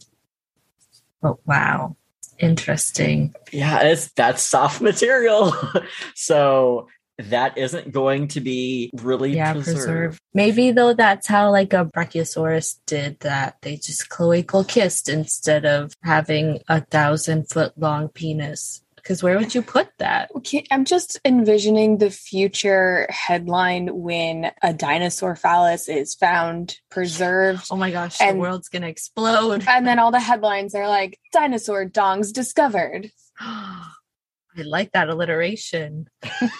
But 1.21 1.45
wow. 1.45 1.95
Interesting. 2.41 3.33
Yeah, 3.51 3.81
it's 3.83 4.11
that's 4.13 4.41
soft 4.41 4.81
material. 4.81 5.53
so 6.15 6.87
that 7.19 7.57
isn't 7.57 7.91
going 7.91 8.27
to 8.29 8.41
be 8.41 8.89
really 8.95 9.35
Yeah, 9.35 9.53
preserved. 9.53 9.77
preserved. 9.77 10.19
Maybe 10.33 10.71
though 10.71 10.93
that's 10.93 11.27
how 11.27 11.51
like 11.51 11.73
a 11.73 11.85
Brachiosaurus 11.85 12.77
did 12.85 13.19
that. 13.19 13.57
They 13.61 13.75
just 13.75 14.09
cloacal 14.09 14.67
kissed 14.67 15.07
instead 15.07 15.65
of 15.65 15.93
having 16.03 16.61
a 16.67 16.81
thousand 16.81 17.49
foot 17.49 17.73
long 17.77 18.09
penis. 18.09 18.81
Because 19.01 19.23
where 19.23 19.37
would 19.37 19.53
you 19.55 19.61
put 19.61 19.89
that? 19.99 20.29
Okay, 20.35 20.65
I'm 20.71 20.85
just 20.85 21.19
envisioning 21.25 21.97
the 21.97 22.09
future 22.11 23.07
headline 23.09 23.87
when 23.93 24.51
a 24.61 24.73
dinosaur 24.73 25.35
phallus 25.35 25.89
is 25.89 26.15
found 26.15 26.77
preserved. 26.89 27.65
Oh 27.71 27.75
my 27.75 27.91
gosh, 27.91 28.17
And- 28.21 28.37
the 28.37 28.41
world's 28.41 28.69
gonna 28.69 28.87
explode. 28.87 29.63
And 29.67 29.87
then 29.87 29.99
all 29.99 30.11
the 30.11 30.19
headlines 30.19 30.75
are 30.75 30.87
like 30.87 31.19
dinosaur 31.33 31.85
dongs 31.85 32.31
discovered. 32.31 33.11
I 33.39 34.63
like 34.63 34.91
that 34.91 35.07
alliteration. 35.09 36.07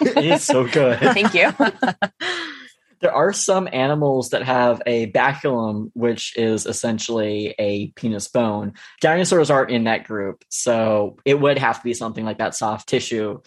it 0.00 0.24
is 0.24 0.42
so 0.44 0.66
good. 0.66 0.98
Thank 0.98 1.34
you. 1.34 1.52
There 3.02 3.12
are 3.12 3.32
some 3.32 3.68
animals 3.72 4.30
that 4.30 4.44
have 4.44 4.80
a 4.86 5.10
baculum, 5.10 5.90
which 5.94 6.38
is 6.38 6.66
essentially 6.66 7.52
a 7.58 7.88
penis 7.88 8.28
bone. 8.28 8.74
Dinosaurs 9.00 9.50
aren't 9.50 9.72
in 9.72 9.84
that 9.84 10.04
group, 10.04 10.44
so 10.48 11.16
it 11.24 11.40
would 11.40 11.58
have 11.58 11.78
to 11.78 11.82
be 11.84 11.94
something 11.94 12.24
like 12.24 12.38
that 12.38 12.54
soft 12.54 12.88
tissue. 12.88 13.40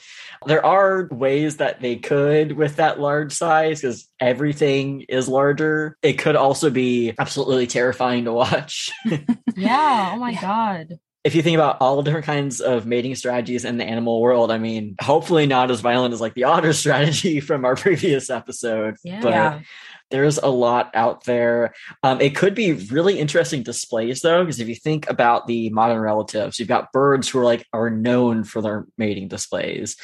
There 0.45 0.63
are 0.65 1.07
ways 1.09 1.57
that 1.57 1.79
they 1.79 1.95
could 1.95 2.51
with 2.51 2.75
that 2.75 2.99
large 2.99 3.31
size 3.31 3.79
because 3.79 4.09
everything 4.19 5.05
is 5.07 5.29
larger. 5.29 5.97
It 6.03 6.19
could 6.19 6.35
also 6.35 6.69
be 6.69 7.13
absolutely 7.17 7.67
terrifying 7.67 8.25
to 8.25 8.33
watch. 8.33 8.91
yeah. 9.55 10.11
Oh 10.13 10.19
my 10.19 10.31
Yeah. 10.31 10.41
god. 10.41 10.99
If 11.25 11.33
you 11.33 11.41
think 11.41 11.55
about 11.55 11.77
all 11.81 11.95
the 11.95 12.03
different 12.03 12.27
kinds 12.27 12.61
of 12.61 12.85
mating 12.85 13.15
strategies 13.15 13.65
in 13.65 13.79
the 13.79 13.83
animal 13.83 14.21
world, 14.21 14.51
I 14.51 14.59
mean, 14.59 14.95
hopefully 15.01 15.47
not 15.47 15.71
as 15.71 15.81
violent 15.81 16.13
as 16.13 16.21
like 16.21 16.35
the 16.35 16.43
otter 16.45 16.71
strategy 16.71 17.39
from 17.39 17.65
our 17.65 17.75
previous 17.75 18.29
episode. 18.29 18.95
Yeah. 19.03 19.21
But 19.21 19.61
there's 20.11 20.37
a 20.37 20.47
lot 20.47 20.91
out 20.93 21.23
there. 21.23 21.73
Um, 22.03 22.21
it 22.21 22.35
could 22.35 22.53
be 22.53 22.73
really 22.73 23.17
interesting 23.17 23.63
displays 23.63 24.21
though, 24.21 24.43
because 24.43 24.59
if 24.59 24.67
you 24.67 24.75
think 24.75 25.09
about 25.09 25.47
the 25.47 25.71
modern 25.71 25.99
relatives, 25.99 26.59
you've 26.59 26.67
got 26.67 26.93
birds 26.93 27.27
who 27.27 27.39
are 27.39 27.43
like 27.43 27.65
are 27.73 27.89
known 27.89 28.43
for 28.43 28.61
their 28.61 28.85
mating 28.99 29.27
displays, 29.27 29.97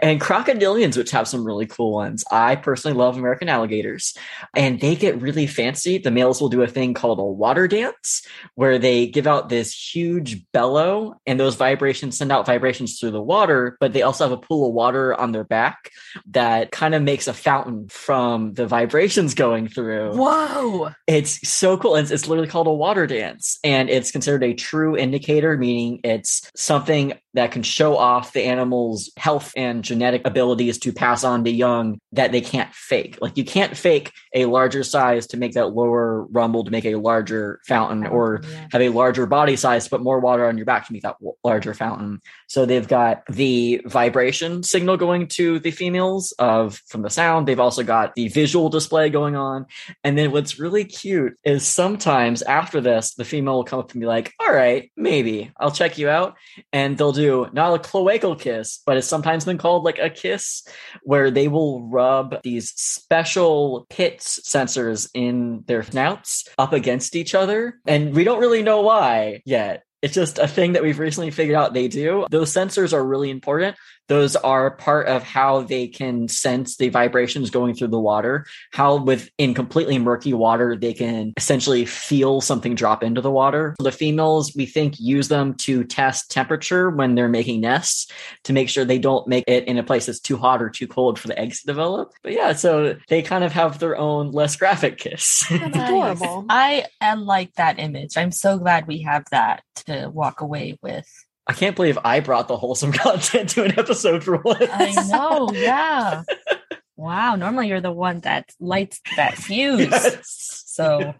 and 0.00 0.20
crocodilians, 0.20 0.96
which 0.96 1.10
have 1.10 1.28
some 1.28 1.44
really 1.44 1.66
cool 1.66 1.92
ones. 1.92 2.24
I 2.30 2.56
personally 2.56 2.96
love 2.96 3.16
American 3.16 3.48
alligators, 3.48 4.16
and 4.54 4.80
they 4.80 4.94
get 4.94 5.20
really 5.20 5.46
fancy. 5.46 5.98
The 5.98 6.10
males 6.10 6.40
will 6.40 6.48
do 6.48 6.62
a 6.62 6.66
thing 6.66 6.94
called 6.94 7.18
a 7.18 7.24
water 7.24 7.66
dance, 7.66 8.26
where 8.54 8.78
they 8.78 9.06
give 9.06 9.26
out 9.26 9.48
this 9.48 9.72
huge 9.94 10.50
bellow, 10.52 11.20
and 11.26 11.40
those 11.40 11.56
vibrations 11.56 12.18
send 12.18 12.30
out 12.30 12.46
vibrations 12.46 12.98
through 12.98 13.12
the 13.12 13.22
water, 13.22 13.76
but 13.80 13.92
they 13.92 14.02
also 14.02 14.24
have 14.24 14.32
a 14.32 14.40
pool 14.40 14.68
of 14.68 14.74
water 14.74 15.14
on 15.14 15.32
their 15.32 15.44
back 15.44 15.90
that 16.30 16.70
kind 16.70 16.94
of 16.94 17.02
makes 17.02 17.26
a 17.26 17.32
fountain 17.32 17.88
from 17.88 18.52
the 18.54 18.66
vibrations 18.66 19.34
going 19.34 19.68
through. 19.68 20.14
Whoa. 20.14 20.90
It's 21.06 21.48
so 21.48 21.78
cool. 21.78 21.96
It's, 21.96 22.10
it's 22.10 22.28
literally 22.28 22.48
called 22.48 22.66
a 22.66 22.72
water 22.72 23.06
dance, 23.06 23.58
and 23.64 23.88
it's 23.88 24.10
considered 24.10 24.44
a 24.44 24.54
true 24.54 24.96
indicator, 24.96 25.56
meaning 25.56 26.00
it's 26.04 26.50
something 26.54 27.14
that 27.34 27.52
can 27.52 27.62
show 27.62 27.96
off 27.96 28.32
the 28.32 28.42
animal's 28.42 29.10
health 29.16 29.52
and 29.56 29.85
genetic 29.86 30.22
abilities 30.26 30.78
to 30.80 30.92
pass 30.92 31.24
on 31.24 31.44
to 31.44 31.50
young 31.50 31.98
that 32.12 32.32
they 32.32 32.40
can't 32.40 32.72
fake. 32.74 33.18
Like 33.20 33.36
you 33.36 33.44
can't 33.44 33.76
fake 33.76 34.12
a 34.34 34.44
larger 34.46 34.82
size 34.84 35.26
to 35.28 35.36
make 35.36 35.52
that 35.52 35.68
lower 35.68 36.24
rumble 36.24 36.64
to 36.64 36.70
make 36.70 36.84
a 36.84 36.96
larger 36.96 37.60
fountain, 37.66 38.06
or 38.06 38.40
Yeah. 38.42 38.66
have 38.72 38.82
a 38.82 38.88
larger 38.90 39.26
body 39.26 39.56
size 39.56 39.84
to 39.84 39.90
put 39.90 40.02
more 40.02 40.20
water 40.20 40.46
on 40.46 40.56
your 40.56 40.66
back 40.66 40.86
to 40.86 40.92
make 40.92 41.02
that 41.02 41.16
larger 41.44 41.74
fountain. 41.74 42.20
So 42.48 42.66
they've 42.66 42.86
got 42.86 43.22
the 43.28 43.80
vibration 43.86 44.62
signal 44.62 44.96
going 44.96 45.28
to 45.28 45.58
the 45.60 45.70
females 45.70 46.32
of 46.38 46.80
from 46.88 47.02
the 47.02 47.10
sound. 47.10 47.46
They've 47.46 47.60
also 47.60 47.82
got 47.82 48.14
the 48.14 48.28
visual 48.28 48.68
display 48.68 49.10
going 49.10 49.36
on. 49.36 49.66
And 50.04 50.16
then 50.18 50.32
what's 50.32 50.58
really 50.58 50.84
cute 50.84 51.34
is 51.44 51.66
sometimes 51.66 52.42
after 52.42 52.80
this, 52.80 53.14
the 53.14 53.24
female 53.24 53.56
will 53.56 53.64
come 53.64 53.78
up 53.80 53.92
and 53.92 54.00
be 54.00 54.06
like, 54.06 54.32
all 54.40 54.52
right, 54.52 54.90
maybe 54.96 55.50
I'll 55.58 55.70
check 55.70 55.98
you 55.98 56.08
out. 56.08 56.34
And 56.72 56.96
they'll 56.98 57.12
do 57.12 57.48
not 57.52 57.74
a 57.74 57.78
cloacal 57.78 58.38
kiss, 58.38 58.80
but 58.86 58.96
it's 58.96 59.06
sometimes 59.06 59.44
been 59.44 59.58
called 59.58 59.75
like 59.84 59.98
a 59.98 60.10
kiss 60.10 60.62
where 61.02 61.30
they 61.30 61.48
will 61.48 61.88
rub 61.88 62.42
these 62.42 62.72
special 62.76 63.86
pits 63.90 64.40
sensors 64.48 65.08
in 65.14 65.64
their 65.66 65.82
snouts 65.82 66.48
up 66.58 66.72
against 66.72 67.16
each 67.16 67.34
other. 67.34 67.80
And 67.86 68.14
we 68.14 68.24
don't 68.24 68.40
really 68.40 68.62
know 68.62 68.82
why 68.82 69.42
yet. 69.44 69.82
It's 70.02 70.14
just 70.14 70.38
a 70.38 70.46
thing 70.46 70.74
that 70.74 70.82
we've 70.82 70.98
recently 70.98 71.30
figured 71.30 71.56
out 71.56 71.74
they 71.74 71.88
do. 71.88 72.26
Those 72.30 72.52
sensors 72.52 72.92
are 72.92 73.04
really 73.04 73.30
important. 73.30 73.76
Those 74.08 74.36
are 74.36 74.70
part 74.70 75.06
of 75.06 75.22
how 75.22 75.62
they 75.62 75.88
can 75.88 76.28
sense 76.28 76.76
the 76.76 76.88
vibrations 76.88 77.50
going 77.50 77.74
through 77.74 77.88
the 77.88 78.00
water, 78.00 78.46
how 78.72 78.96
with 78.96 79.30
in 79.38 79.54
completely 79.54 79.98
murky 79.98 80.32
water 80.32 80.76
they 80.76 80.92
can 80.92 81.32
essentially 81.36 81.84
feel 81.84 82.40
something 82.40 82.74
drop 82.74 83.02
into 83.02 83.20
the 83.20 83.30
water. 83.30 83.74
The 83.78 83.92
females 83.92 84.54
we 84.54 84.66
think 84.66 84.98
use 84.98 85.28
them 85.28 85.54
to 85.54 85.84
test 85.84 86.30
temperature 86.30 86.90
when 86.90 87.14
they're 87.14 87.28
making 87.28 87.60
nests 87.60 88.10
to 88.44 88.52
make 88.52 88.68
sure 88.68 88.84
they 88.84 88.98
don't 88.98 89.26
make 89.26 89.44
it 89.46 89.64
in 89.64 89.78
a 89.78 89.82
place 89.82 90.06
that's 90.06 90.20
too 90.20 90.36
hot 90.36 90.62
or 90.62 90.70
too 90.70 90.86
cold 90.86 91.18
for 91.18 91.28
the 91.28 91.38
eggs 91.38 91.60
to 91.60 91.66
develop. 91.66 92.12
But 92.22 92.32
yeah, 92.32 92.52
so 92.52 92.96
they 93.08 93.22
kind 93.22 93.44
of 93.44 93.52
have 93.52 93.78
their 93.78 93.96
own 93.96 94.30
less 94.30 94.56
graphic 94.56 94.98
kiss. 94.98 95.46
That's 95.50 95.76
adorable. 95.76 96.46
I 96.48 96.86
am 97.00 97.24
like 97.26 97.54
that 97.54 97.78
image. 97.78 98.16
I'm 98.16 98.32
so 98.32 98.58
glad 98.58 98.86
we 98.86 99.02
have 99.02 99.24
that 99.30 99.62
to 99.86 100.10
walk 100.12 100.40
away 100.40 100.78
with. 100.82 101.08
I 101.46 101.52
can't 101.52 101.76
believe 101.76 101.98
I 102.04 102.20
brought 102.20 102.48
the 102.48 102.56
wholesome 102.56 102.92
content 103.04 103.50
to 103.50 103.64
an 103.64 103.78
episode 103.78 104.24
for 104.24 104.38
once. 104.38 104.68
I 104.70 104.92
know, 105.08 105.50
yeah. 105.52 106.22
Wow, 106.96 107.36
normally 107.36 107.68
you're 107.68 107.80
the 107.80 107.92
one 107.92 108.20
that 108.20 108.50
lights 108.58 109.00
that 109.16 109.36
fuse. 109.36 109.88
Yes. 109.90 110.62
So 110.66 111.14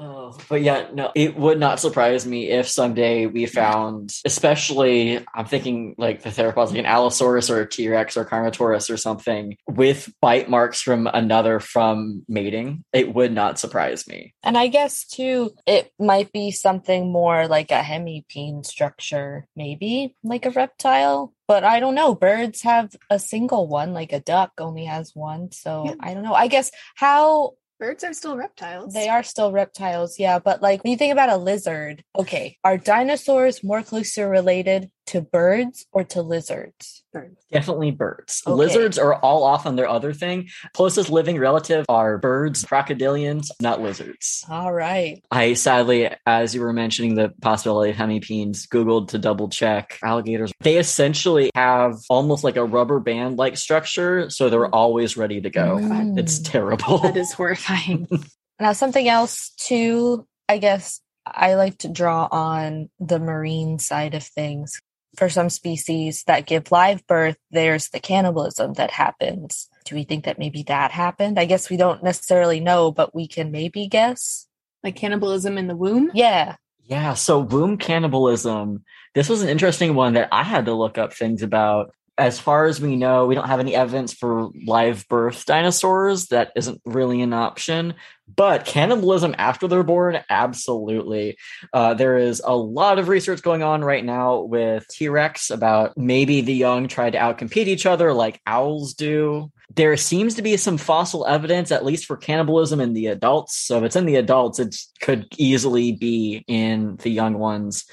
Oh, 0.00 0.36
but 0.48 0.62
yeah, 0.62 0.86
no, 0.92 1.10
it 1.14 1.36
would 1.36 1.58
not 1.58 1.80
surprise 1.80 2.26
me 2.26 2.50
if 2.50 2.68
someday 2.68 3.26
we 3.26 3.46
found, 3.46 4.14
especially, 4.24 5.24
I'm 5.34 5.46
thinking 5.46 5.94
like 5.98 6.22
the 6.22 6.30
theropods, 6.30 6.68
like 6.68 6.78
an 6.78 6.86
Allosaurus 6.86 7.50
or 7.50 7.60
a 7.60 7.68
T 7.68 7.88
Rex 7.88 8.16
or 8.16 8.24
Carnotaurus 8.24 8.90
or 8.90 8.96
something, 8.96 9.56
with 9.66 10.12
bite 10.20 10.48
marks 10.48 10.80
from 10.80 11.06
another 11.06 11.58
from 11.60 12.24
mating. 12.28 12.84
It 12.92 13.12
would 13.14 13.32
not 13.32 13.58
surprise 13.58 14.06
me. 14.06 14.34
And 14.42 14.56
I 14.56 14.68
guess 14.68 15.04
too, 15.04 15.50
it 15.66 15.92
might 15.98 16.32
be 16.32 16.50
something 16.50 17.10
more 17.10 17.48
like 17.48 17.70
a 17.70 17.80
hemipene 17.80 18.64
structure, 18.64 19.46
maybe 19.56 20.14
like 20.22 20.46
a 20.46 20.50
reptile. 20.50 21.34
But 21.48 21.64
I 21.64 21.80
don't 21.80 21.94
know. 21.94 22.14
Birds 22.14 22.62
have 22.62 22.94
a 23.08 23.18
single 23.18 23.66
one, 23.66 23.94
like 23.94 24.12
a 24.12 24.20
duck 24.20 24.52
only 24.58 24.84
has 24.84 25.12
one. 25.14 25.50
So 25.50 25.86
Yeah. 25.86 25.94
I 26.00 26.14
don't 26.14 26.22
know. 26.22 26.34
I 26.34 26.46
guess 26.46 26.70
how 26.94 27.54
Birds 27.78 28.02
are 28.02 28.12
still 28.12 28.36
reptiles. 28.36 28.92
they 28.92 29.08
are 29.08 29.22
still 29.22 29.52
reptiles, 29.52 30.18
yeah. 30.18 30.38
But 30.40 30.60
like 30.60 30.82
when 30.82 30.90
you 30.90 30.96
think 30.96 31.12
about 31.12 31.28
a 31.28 31.36
lizard, 31.36 32.02
okay, 32.18 32.56
are 32.64 32.76
dinosaurs 32.76 33.62
more 33.62 33.82
closely 33.82 34.24
related 34.24 34.90
to 35.08 35.20
birds 35.20 35.86
or 35.92 36.04
to 36.04 36.22
lizards? 36.22 37.02
Birds. 37.12 37.44
Definitely 37.50 37.90
birds. 37.90 38.42
Okay. 38.46 38.54
Lizards 38.54 38.98
are 38.98 39.14
all 39.14 39.42
off 39.42 39.66
on 39.66 39.76
their 39.76 39.88
other 39.88 40.12
thing. 40.12 40.48
Closest 40.74 41.10
living 41.10 41.38
relative 41.38 41.86
are 41.88 42.18
birds, 42.18 42.64
crocodilians, 42.64 43.50
not 43.60 43.80
lizards. 43.80 44.44
All 44.48 44.72
right. 44.72 45.22
I 45.30 45.54
sadly, 45.54 46.10
as 46.26 46.54
you 46.54 46.60
were 46.60 46.72
mentioning 46.72 47.14
the 47.14 47.32
possibility 47.40 47.90
of 47.90 47.96
hemipenes, 47.96 48.68
Googled 48.68 49.08
to 49.08 49.18
double 49.18 49.48
check 49.48 49.98
alligators. 50.02 50.52
They 50.60 50.76
essentially 50.76 51.50
have 51.54 51.96
almost 52.10 52.44
like 52.44 52.56
a 52.56 52.64
rubber 52.64 53.00
band 53.00 53.38
like 53.38 53.56
structure, 53.56 54.30
so 54.30 54.50
they're 54.50 54.74
always 54.74 55.16
ready 55.16 55.40
to 55.40 55.50
go. 55.50 55.76
Mm. 55.76 56.18
It's 56.18 56.38
terrible. 56.38 56.98
That 56.98 57.16
is 57.16 57.32
horrifying. 57.32 58.08
Now, 58.60 58.72
something 58.72 59.06
else 59.06 59.50
too, 59.50 60.26
I 60.48 60.58
guess 60.58 61.00
I 61.24 61.54
like 61.54 61.78
to 61.78 61.88
draw 61.88 62.28
on 62.30 62.90
the 62.98 63.18
marine 63.18 63.78
side 63.78 64.14
of 64.14 64.22
things. 64.22 64.80
For 65.18 65.28
some 65.28 65.50
species 65.50 66.22
that 66.28 66.46
give 66.46 66.70
live 66.70 67.04
birth, 67.08 67.36
there's 67.50 67.88
the 67.88 67.98
cannibalism 67.98 68.74
that 68.74 68.92
happens. 68.92 69.68
Do 69.84 69.96
we 69.96 70.04
think 70.04 70.26
that 70.26 70.38
maybe 70.38 70.62
that 70.68 70.92
happened? 70.92 71.40
I 71.40 71.44
guess 71.44 71.68
we 71.68 71.76
don't 71.76 72.04
necessarily 72.04 72.60
know, 72.60 72.92
but 72.92 73.16
we 73.16 73.26
can 73.26 73.50
maybe 73.50 73.88
guess. 73.88 74.46
like 74.84 74.94
cannibalism 74.94 75.58
in 75.58 75.66
the 75.66 75.74
womb. 75.74 76.12
Yeah. 76.14 76.54
Yeah, 76.84 77.14
so 77.14 77.40
womb 77.40 77.78
cannibalism. 77.78 78.84
This 79.12 79.28
was 79.28 79.42
an 79.42 79.48
interesting 79.48 79.96
one 79.96 80.14
that 80.14 80.28
I 80.30 80.44
had 80.44 80.66
to 80.66 80.72
look 80.72 80.98
up 80.98 81.12
things 81.12 81.42
about. 81.42 81.92
As 82.18 82.40
far 82.40 82.64
as 82.64 82.80
we 82.80 82.96
know, 82.96 83.26
we 83.26 83.36
don't 83.36 83.46
have 83.46 83.60
any 83.60 83.76
evidence 83.76 84.12
for 84.12 84.50
live 84.66 85.06
birth 85.08 85.46
dinosaurs. 85.46 86.26
That 86.26 86.50
isn't 86.56 86.80
really 86.84 87.22
an 87.22 87.32
option. 87.32 87.94
But 88.34 88.66
cannibalism 88.66 89.34
after 89.38 89.68
they're 89.68 89.84
born, 89.84 90.18
absolutely. 90.28 91.38
Uh, 91.72 91.94
there 91.94 92.18
is 92.18 92.42
a 92.44 92.54
lot 92.54 92.98
of 92.98 93.08
research 93.08 93.40
going 93.40 93.62
on 93.62 93.82
right 93.82 94.04
now 94.04 94.40
with 94.40 94.86
T 94.88 95.08
Rex 95.08 95.50
about 95.50 95.96
maybe 95.96 96.40
the 96.40 96.54
young 96.54 96.88
try 96.88 97.08
to 97.08 97.18
outcompete 97.18 97.68
each 97.68 97.86
other 97.86 98.12
like 98.12 98.40
owls 98.46 98.94
do. 98.94 99.50
There 99.74 99.96
seems 99.96 100.34
to 100.34 100.42
be 100.42 100.56
some 100.56 100.76
fossil 100.76 101.26
evidence, 101.26 101.70
at 101.70 101.84
least 101.84 102.06
for 102.06 102.16
cannibalism 102.16 102.80
in 102.80 102.94
the 102.94 103.06
adults. 103.06 103.56
So 103.56 103.78
if 103.78 103.84
it's 103.84 103.96
in 103.96 104.06
the 104.06 104.16
adults, 104.16 104.58
it 104.58 104.74
could 105.00 105.26
easily 105.36 105.92
be 105.92 106.44
in 106.48 106.96
the 106.96 107.10
young 107.10 107.38
ones. 107.38 107.84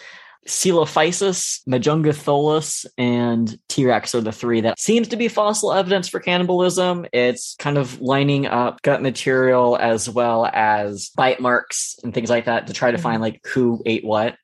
Coelophysis, 0.48 1.62
Majungatholus, 1.68 2.86
and 2.98 3.58
T 3.68 3.86
Rex 3.86 4.14
are 4.14 4.22
the 4.22 4.32
three 4.32 4.62
that 4.62 4.80
seems 4.80 5.08
to 5.10 5.16
be 5.16 5.28
fossil 5.28 5.74
evidence 5.74 6.08
for 6.08 6.20
cannibalism. 6.20 7.06
It's 7.12 7.56
kind 7.60 7.78
of 7.78 8.00
lining 8.02 8.46
up 8.46 8.82
gut 8.82 9.02
material 9.02 9.78
as 9.78 10.10
well 10.10 10.46
as 10.46 11.10
bite 11.16 11.40
marks 11.40 11.98
and 12.04 12.14
things 12.14 12.30
like 12.30 12.46
that 12.46 12.68
to 12.68 12.74
try 12.74 12.92
to 12.92 12.98
mm-hmm. 12.98 13.04
find 13.04 13.22
like 13.22 13.46
who 13.46 13.82
ate 13.86 14.06
what. 14.06 14.36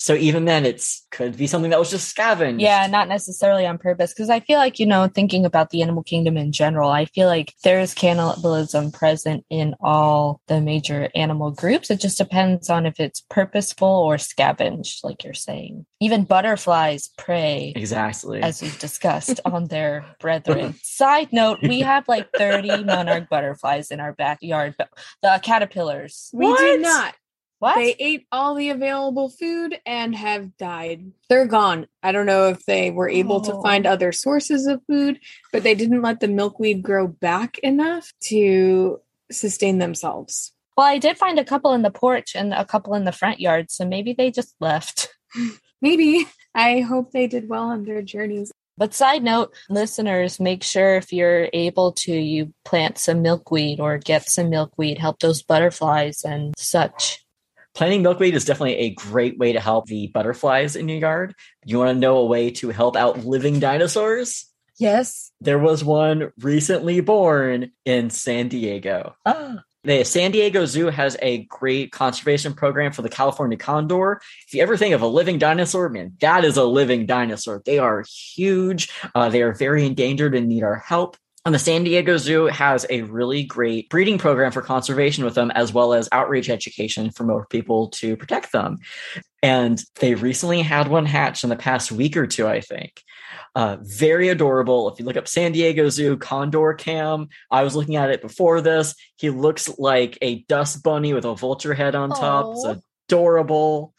So 0.00 0.14
even 0.14 0.46
then, 0.46 0.64
it's 0.64 1.06
could 1.10 1.36
be 1.36 1.46
something 1.46 1.70
that 1.70 1.78
was 1.78 1.90
just 1.90 2.08
scavenged. 2.08 2.62
Yeah, 2.62 2.86
not 2.86 3.06
necessarily 3.06 3.66
on 3.66 3.76
purpose. 3.76 4.14
Because 4.14 4.30
I 4.30 4.40
feel 4.40 4.58
like, 4.58 4.78
you 4.78 4.86
know, 4.86 5.06
thinking 5.08 5.44
about 5.44 5.68
the 5.68 5.82
animal 5.82 6.02
kingdom 6.02 6.38
in 6.38 6.52
general, 6.52 6.88
I 6.88 7.04
feel 7.04 7.28
like 7.28 7.52
there's 7.64 7.92
cannibalism 7.92 8.92
present 8.92 9.44
in 9.50 9.74
all 9.78 10.40
the 10.46 10.62
major 10.62 11.10
animal 11.14 11.50
groups. 11.50 11.90
It 11.90 12.00
just 12.00 12.16
depends 12.16 12.70
on 12.70 12.86
if 12.86 12.98
it's 12.98 13.20
purposeful 13.28 13.88
or 13.88 14.16
scavenged, 14.16 15.04
like 15.04 15.22
you're 15.22 15.34
saying. 15.34 15.84
Even 16.00 16.24
butterflies 16.24 17.10
prey. 17.18 17.74
Exactly. 17.76 18.40
As 18.40 18.62
we've 18.62 18.78
discussed 18.78 19.38
on 19.44 19.66
their 19.66 20.06
brethren. 20.18 20.76
Side 20.82 21.30
note, 21.30 21.58
we 21.62 21.80
have 21.80 22.08
like 22.08 22.26
30 22.38 22.84
monarch 22.84 23.28
butterflies 23.28 23.90
in 23.90 24.00
our 24.00 24.14
backyard, 24.14 24.76
but 24.78 24.88
the 25.20 25.38
caterpillars. 25.42 26.30
We 26.32 26.46
do 26.56 26.78
not. 26.78 27.14
What? 27.60 27.76
They 27.76 27.94
ate 27.98 28.26
all 28.32 28.54
the 28.54 28.70
available 28.70 29.28
food 29.28 29.78
and 29.86 30.14
have 30.16 30.56
died. 30.56 31.12
They're 31.28 31.46
gone. 31.46 31.86
I 32.02 32.10
don't 32.10 32.26
know 32.26 32.48
if 32.48 32.64
they 32.66 32.90
were 32.90 33.08
able 33.08 33.40
to 33.42 33.52
Oh. 33.54 33.62
find 33.62 33.86
other 33.86 34.12
sources 34.12 34.66
of 34.66 34.80
food, 34.86 35.20
but 35.52 35.62
they 35.62 35.74
didn't 35.74 36.02
let 36.02 36.20
the 36.20 36.28
milkweed 36.28 36.82
grow 36.82 37.06
back 37.06 37.58
enough 37.58 38.12
to 38.28 39.00
sustain 39.30 39.78
themselves. 39.78 40.52
Well, 40.76 40.86
I 40.86 40.96
did 40.98 41.18
find 41.18 41.38
a 41.38 41.44
couple 41.44 41.72
in 41.74 41.82
the 41.82 41.90
porch 41.90 42.34
and 42.34 42.54
a 42.54 42.64
couple 42.64 42.94
in 42.94 43.04
the 43.04 43.12
front 43.12 43.40
yard, 43.40 43.70
so 43.70 43.84
maybe 43.86 44.14
they 44.14 44.30
just 44.30 44.54
left. 44.60 45.08
Maybe. 45.82 46.26
I 46.54 46.80
hope 46.80 47.12
they 47.12 47.26
did 47.26 47.48
well 47.48 47.64
on 47.64 47.84
their 47.84 48.02
journeys. 48.02 48.50
But 48.78 48.94
side 48.94 49.22
note, 49.22 49.54
listeners, 49.68 50.40
make 50.40 50.62
sure 50.62 50.96
if 50.96 51.12
you're 51.12 51.48
able 51.52 51.92
to, 51.92 52.12
you 52.12 52.54
plant 52.64 52.96
some 52.98 53.20
milkweed 53.22 53.78
or 53.80 53.98
get 53.98 54.28
some 54.28 54.48
milkweed, 54.48 54.96
help 54.98 55.20
those 55.20 55.42
butterflies 55.42 56.24
and 56.24 56.54
such. 56.56 57.22
Planting 57.80 58.02
milkweed 58.02 58.34
is 58.34 58.44
definitely 58.44 58.76
a 58.76 58.90
great 58.90 59.38
way 59.38 59.54
to 59.54 59.58
help 59.58 59.86
the 59.86 60.08
butterflies 60.08 60.76
in 60.76 60.86
your 60.86 60.98
yard. 60.98 61.34
You 61.64 61.78
want 61.78 61.96
to 61.96 61.98
know 61.98 62.18
a 62.18 62.26
way 62.26 62.50
to 62.50 62.68
help 62.68 62.94
out 62.94 63.24
living 63.24 63.58
dinosaurs? 63.58 64.44
Yes. 64.78 65.32
There 65.40 65.58
was 65.58 65.82
one 65.82 66.30
recently 66.40 67.00
born 67.00 67.72
in 67.86 68.10
San 68.10 68.48
Diego. 68.48 69.14
Ah. 69.24 69.60
The 69.82 70.04
San 70.04 70.30
Diego 70.30 70.66
Zoo 70.66 70.88
has 70.88 71.16
a 71.22 71.44
great 71.44 71.90
conservation 71.90 72.52
program 72.52 72.92
for 72.92 73.00
the 73.00 73.08
California 73.08 73.56
condor. 73.56 74.20
If 74.46 74.52
you 74.52 74.62
ever 74.62 74.76
think 74.76 74.94
of 74.94 75.00
a 75.00 75.06
living 75.06 75.38
dinosaur, 75.38 75.88
man, 75.88 76.18
that 76.20 76.44
is 76.44 76.58
a 76.58 76.64
living 76.64 77.06
dinosaur. 77.06 77.62
They 77.64 77.78
are 77.78 78.04
huge. 78.34 78.92
Uh, 79.14 79.30
they 79.30 79.40
are 79.40 79.54
very 79.54 79.86
endangered 79.86 80.34
and 80.34 80.48
need 80.48 80.64
our 80.64 80.76
help. 80.76 81.16
And 81.46 81.54
the 81.54 81.58
San 81.58 81.84
Diego 81.84 82.18
Zoo 82.18 82.46
has 82.46 82.84
a 82.90 83.02
really 83.02 83.44
great 83.44 83.88
breeding 83.88 84.18
program 84.18 84.52
for 84.52 84.60
conservation 84.60 85.24
with 85.24 85.34
them, 85.34 85.50
as 85.52 85.72
well 85.72 85.94
as 85.94 86.08
outreach 86.12 86.50
education 86.50 87.10
for 87.10 87.24
more 87.24 87.46
people 87.46 87.88
to 87.88 88.14
protect 88.16 88.52
them. 88.52 88.78
And 89.42 89.82
they 90.00 90.14
recently 90.14 90.60
had 90.60 90.88
one 90.88 91.06
hatch 91.06 91.42
in 91.42 91.48
the 91.48 91.56
past 91.56 91.90
week 91.90 92.16
or 92.18 92.26
two, 92.26 92.46
I 92.46 92.60
think. 92.60 93.02
Uh, 93.54 93.78
very 93.80 94.28
adorable. 94.28 94.90
If 94.90 94.98
you 94.98 95.06
look 95.06 95.16
up 95.16 95.26
San 95.26 95.52
Diego 95.52 95.88
Zoo 95.88 96.18
Condor 96.18 96.74
Cam, 96.74 97.28
I 97.50 97.62
was 97.62 97.74
looking 97.74 97.96
at 97.96 98.10
it 98.10 98.20
before 98.20 98.60
this. 98.60 98.94
He 99.16 99.30
looks 99.30 99.66
like 99.78 100.18
a 100.20 100.42
dust 100.42 100.82
bunny 100.82 101.14
with 101.14 101.24
a 101.24 101.34
vulture 101.34 101.74
head 101.74 101.94
on 101.94 102.10
top. 102.10 102.52
It's 102.52 102.82
adorable. 103.08 103.94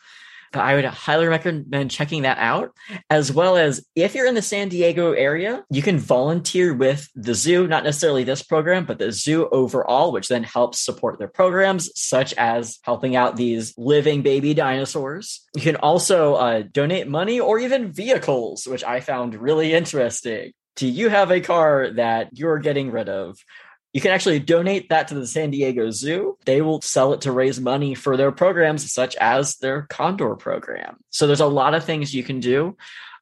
I 0.54 0.76
would 0.76 0.86
highly 0.86 1.28
recommend 1.28 1.92
checking 1.92 2.24
that 2.24 2.38
out. 2.38 2.76
As 3.10 3.32
well 3.32 3.58
as 3.58 3.86
if 3.96 4.16
you're 4.16 4.28
in 4.28 4.36
the 4.36 4.42
San 4.42 4.70
Diego 4.70 5.14
area, 5.14 5.64
you 5.70 5.82
can 5.82 5.98
volunteer 5.98 6.74
with 6.74 7.10
the 7.16 7.34
zoo, 7.34 7.68
not 7.68 7.84
necessarily 7.84 8.24
this 8.24 8.44
program, 8.44 8.86
but 8.86 9.00
the 9.00 9.12
zoo 9.12 9.48
overall, 9.50 10.12
which 10.12 10.28
then 10.28 10.44
helps 10.44 10.80
support 10.80 11.20
their 11.20 11.28
programs, 11.28 11.90
such 12.00 12.34
as 12.34 12.80
helping 12.84 13.16
out 13.16 13.36
these 13.36 13.74
living 13.78 14.22
baby 14.22 14.54
dinosaurs. 14.54 15.42
You 15.56 15.62
can 15.62 15.78
also 15.78 16.36
uh, 16.36 16.64
donate 16.72 17.08
money 17.08 17.40
or 17.40 17.60
even 17.60 17.92
vehicles, 17.92 18.66
which 18.66 18.84
I 18.84 19.00
found 19.00 19.36
really 19.36 19.74
interesting. 19.74 20.54
Do 20.76 20.88
you 20.88 21.10
have 21.10 21.32
a 21.32 21.42
car 21.42 21.92
that 21.92 22.30
you're 22.34 22.60
getting 22.60 22.92
rid 22.92 23.10
of? 23.10 23.38
You 23.94 24.02
can 24.02 24.12
actually 24.12 24.40
donate 24.40 24.90
that 24.90 25.10
to 25.10 25.16
the 25.16 25.28
San 25.28 25.52
Diego 25.52 25.92
Zoo. 25.92 26.38
They 26.46 26.62
will 26.62 26.82
sell 26.82 27.14
it 27.14 27.22
to 27.22 27.32
raise 27.32 27.60
money 27.60 27.94
for 27.94 28.16
their 28.16 28.32
programs, 28.32 28.92
such 28.92 29.16
as 29.18 29.58
their 29.58 29.84
Condor 29.84 30.36
program. 30.36 30.98
So 31.10 31.28
there's 31.28 31.42
a 31.42 31.46
lot 31.46 31.74
of 31.74 31.84
things 31.84 32.14
you 32.14 32.24
can 32.24 32.40
do. 32.40 32.78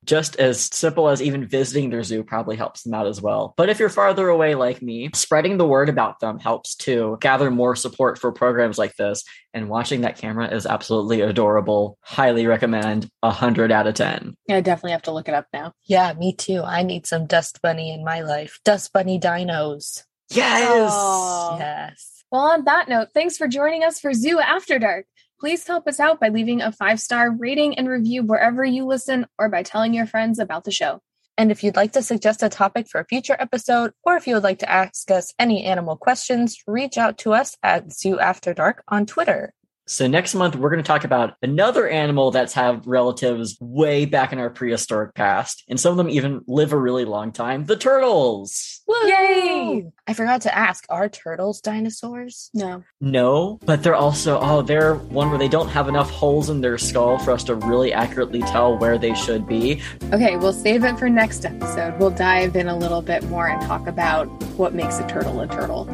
Just 0.06 0.38
as 0.38 0.70
simple 0.74 1.10
as 1.10 1.22
even 1.22 1.46
visiting 1.46 1.90
their 1.90 2.04
zoo 2.04 2.24
probably 2.24 2.56
helps 2.56 2.84
them 2.84 2.94
out 2.94 3.06
as 3.06 3.22
well. 3.22 3.54
But 3.58 3.70
if 3.70 3.80
you're 3.80 3.90
farther 3.90 4.30
away 4.30 4.56
like 4.56 4.82
me, 4.82 5.10
spreading 5.14 5.58
the 5.58 5.68
word 5.68 5.90
about 5.90 6.22
them 6.22 6.40
helps 6.40 6.76
to 6.78 7.18
gather 7.20 7.52
more 7.52 7.76
support 7.76 8.18
for 8.18 8.32
programs 8.32 8.78
like 8.78 8.96
this. 8.96 9.26
And 9.54 9.68
watching 9.68 10.02
that 10.02 10.18
camera 10.18 10.48
is 10.48 10.66
absolutely 10.66 11.20
adorable. 11.20 11.98
Highly 12.02 12.48
recommend 12.48 13.10
100 13.20 13.74
out 13.74 13.88
of 13.88 13.96
10. 13.96 14.38
I 14.50 14.62
definitely 14.62 14.92
have 14.92 15.02
to 15.04 15.12
look 15.12 15.28
it 15.28 15.34
up 15.34 15.48
now. 15.52 15.74
Yeah, 15.84 16.14
me 16.14 16.34
too. 16.34 16.62
I 16.64 16.84
need 16.84 17.06
some 17.06 17.28
dust 17.28 17.62
bunny 17.62 17.92
in 17.94 18.06
my 18.06 18.22
life. 18.22 18.60
Dust 18.64 18.94
bunny 18.94 19.20
dinos. 19.20 20.06
Yes! 20.30 20.92
Aw. 20.94 21.58
Yes. 21.58 22.24
Well, 22.32 22.42
on 22.42 22.66
that 22.66 22.88
note, 22.88 23.10
thanks 23.14 23.38
for 23.38 23.48
joining 23.48 23.84
us 23.84 24.00
for 24.00 24.14
Zoo 24.14 24.40
After 24.40 24.78
Dark. 24.78 25.06
Please 25.40 25.66
help 25.66 25.88
us 25.88 26.00
out 26.00 26.20
by 26.20 26.30
leaving 26.30 26.62
a 26.62 26.72
five 26.72 27.00
star 27.00 27.32
rating 27.32 27.78
and 27.78 27.88
review 27.88 28.24
wherever 28.24 28.64
you 28.64 28.86
listen 28.86 29.26
or 29.38 29.50
by 29.50 29.64
telling 29.64 29.94
your 29.94 30.06
friends 30.06 30.38
about 30.38 30.66
the 30.66 30.72
show. 30.72 31.02
And 31.38 31.52
if 31.52 31.64
you'd 31.64 31.78
like 31.78 31.94
to 31.94 32.04
suggest 32.04 32.44
a 32.44 32.50
topic 32.50 32.90
for 32.90 33.00
a 33.00 33.06
future 33.06 33.38
episode, 33.40 33.94
or 34.04 34.18
if 34.18 34.28
you 34.28 34.34
would 34.34 34.44
like 34.44 34.60
to 34.60 34.70
ask 34.70 35.10
us 35.10 35.34
any 35.40 35.64
animal 35.64 35.96
questions, 35.96 36.58
reach 36.68 36.98
out 36.98 37.18
to 37.20 37.34
us 37.34 37.56
at 37.64 37.94
Zoo 37.94 38.20
After 38.20 38.54
Dark 38.54 38.84
on 38.90 39.06
Twitter. 39.06 39.54
So 39.90 40.06
next 40.06 40.36
month 40.36 40.56
we're 40.56 40.70
going 40.70 40.84
to 40.84 40.88
talk 40.88 41.04
about 41.04 41.34
another 41.42 41.90
animal 41.90 42.30
that's 42.30 42.54
have 42.54 42.86
relatives 42.86 43.58
way 43.60 44.06
back 44.06 44.32
in 44.32 44.38
our 44.38 44.52
prehistoric 44.52 45.16
past, 45.16 45.64
and 45.68 45.80
some 45.80 45.90
of 45.90 45.98
them 45.98 46.12
even 46.12 46.42
live 46.46 46.74
a 46.74 46.78
really 46.78 47.06
long 47.06 47.32
time. 47.32 47.66
The 47.66 47.76
turtles. 47.76 48.82
Yay! 48.88 49.92
I 50.08 50.14
forgot 50.14 50.42
to 50.42 50.56
ask, 50.56 50.86
are 50.90 51.10
turtles 51.10 51.60
dinosaurs? 51.60 52.52
No. 52.54 52.84
No, 53.02 53.60
but 53.66 53.82
they're 53.82 53.96
also 53.96 54.40
oh 54.40 54.62
they're 54.62 54.94
one 54.94 55.30
where 55.30 55.40
they 55.40 55.48
don't 55.48 55.70
have 55.70 55.88
enough 55.88 56.12
holes 56.12 56.52
in 56.52 56.62
their 56.62 56.78
skull 56.78 57.18
for 57.18 57.32
us 57.32 57.44
to 57.46 57.56
really 57.56 57.92
accurately 57.92 58.42
tell 58.42 58.78
where 58.78 59.00
they 59.00 59.16
should 59.16 59.48
be. 59.48 59.82
Okay, 60.14 60.38
we'll 60.38 60.54
save 60.54 60.84
it 60.84 61.00
for 61.00 61.10
next 61.10 61.46
episode. 61.46 61.98
We'll 62.00 62.12
dive 62.12 62.56
in 62.56 62.68
a 62.68 62.78
little 62.78 63.02
bit 63.02 63.24
more 63.24 63.48
and 63.48 63.60
talk 63.64 63.88
about 63.88 64.26
what 64.54 64.76
makes 64.76 65.00
a 65.00 65.08
turtle 65.08 65.42
a 65.42 65.48
turtle. 65.48 65.88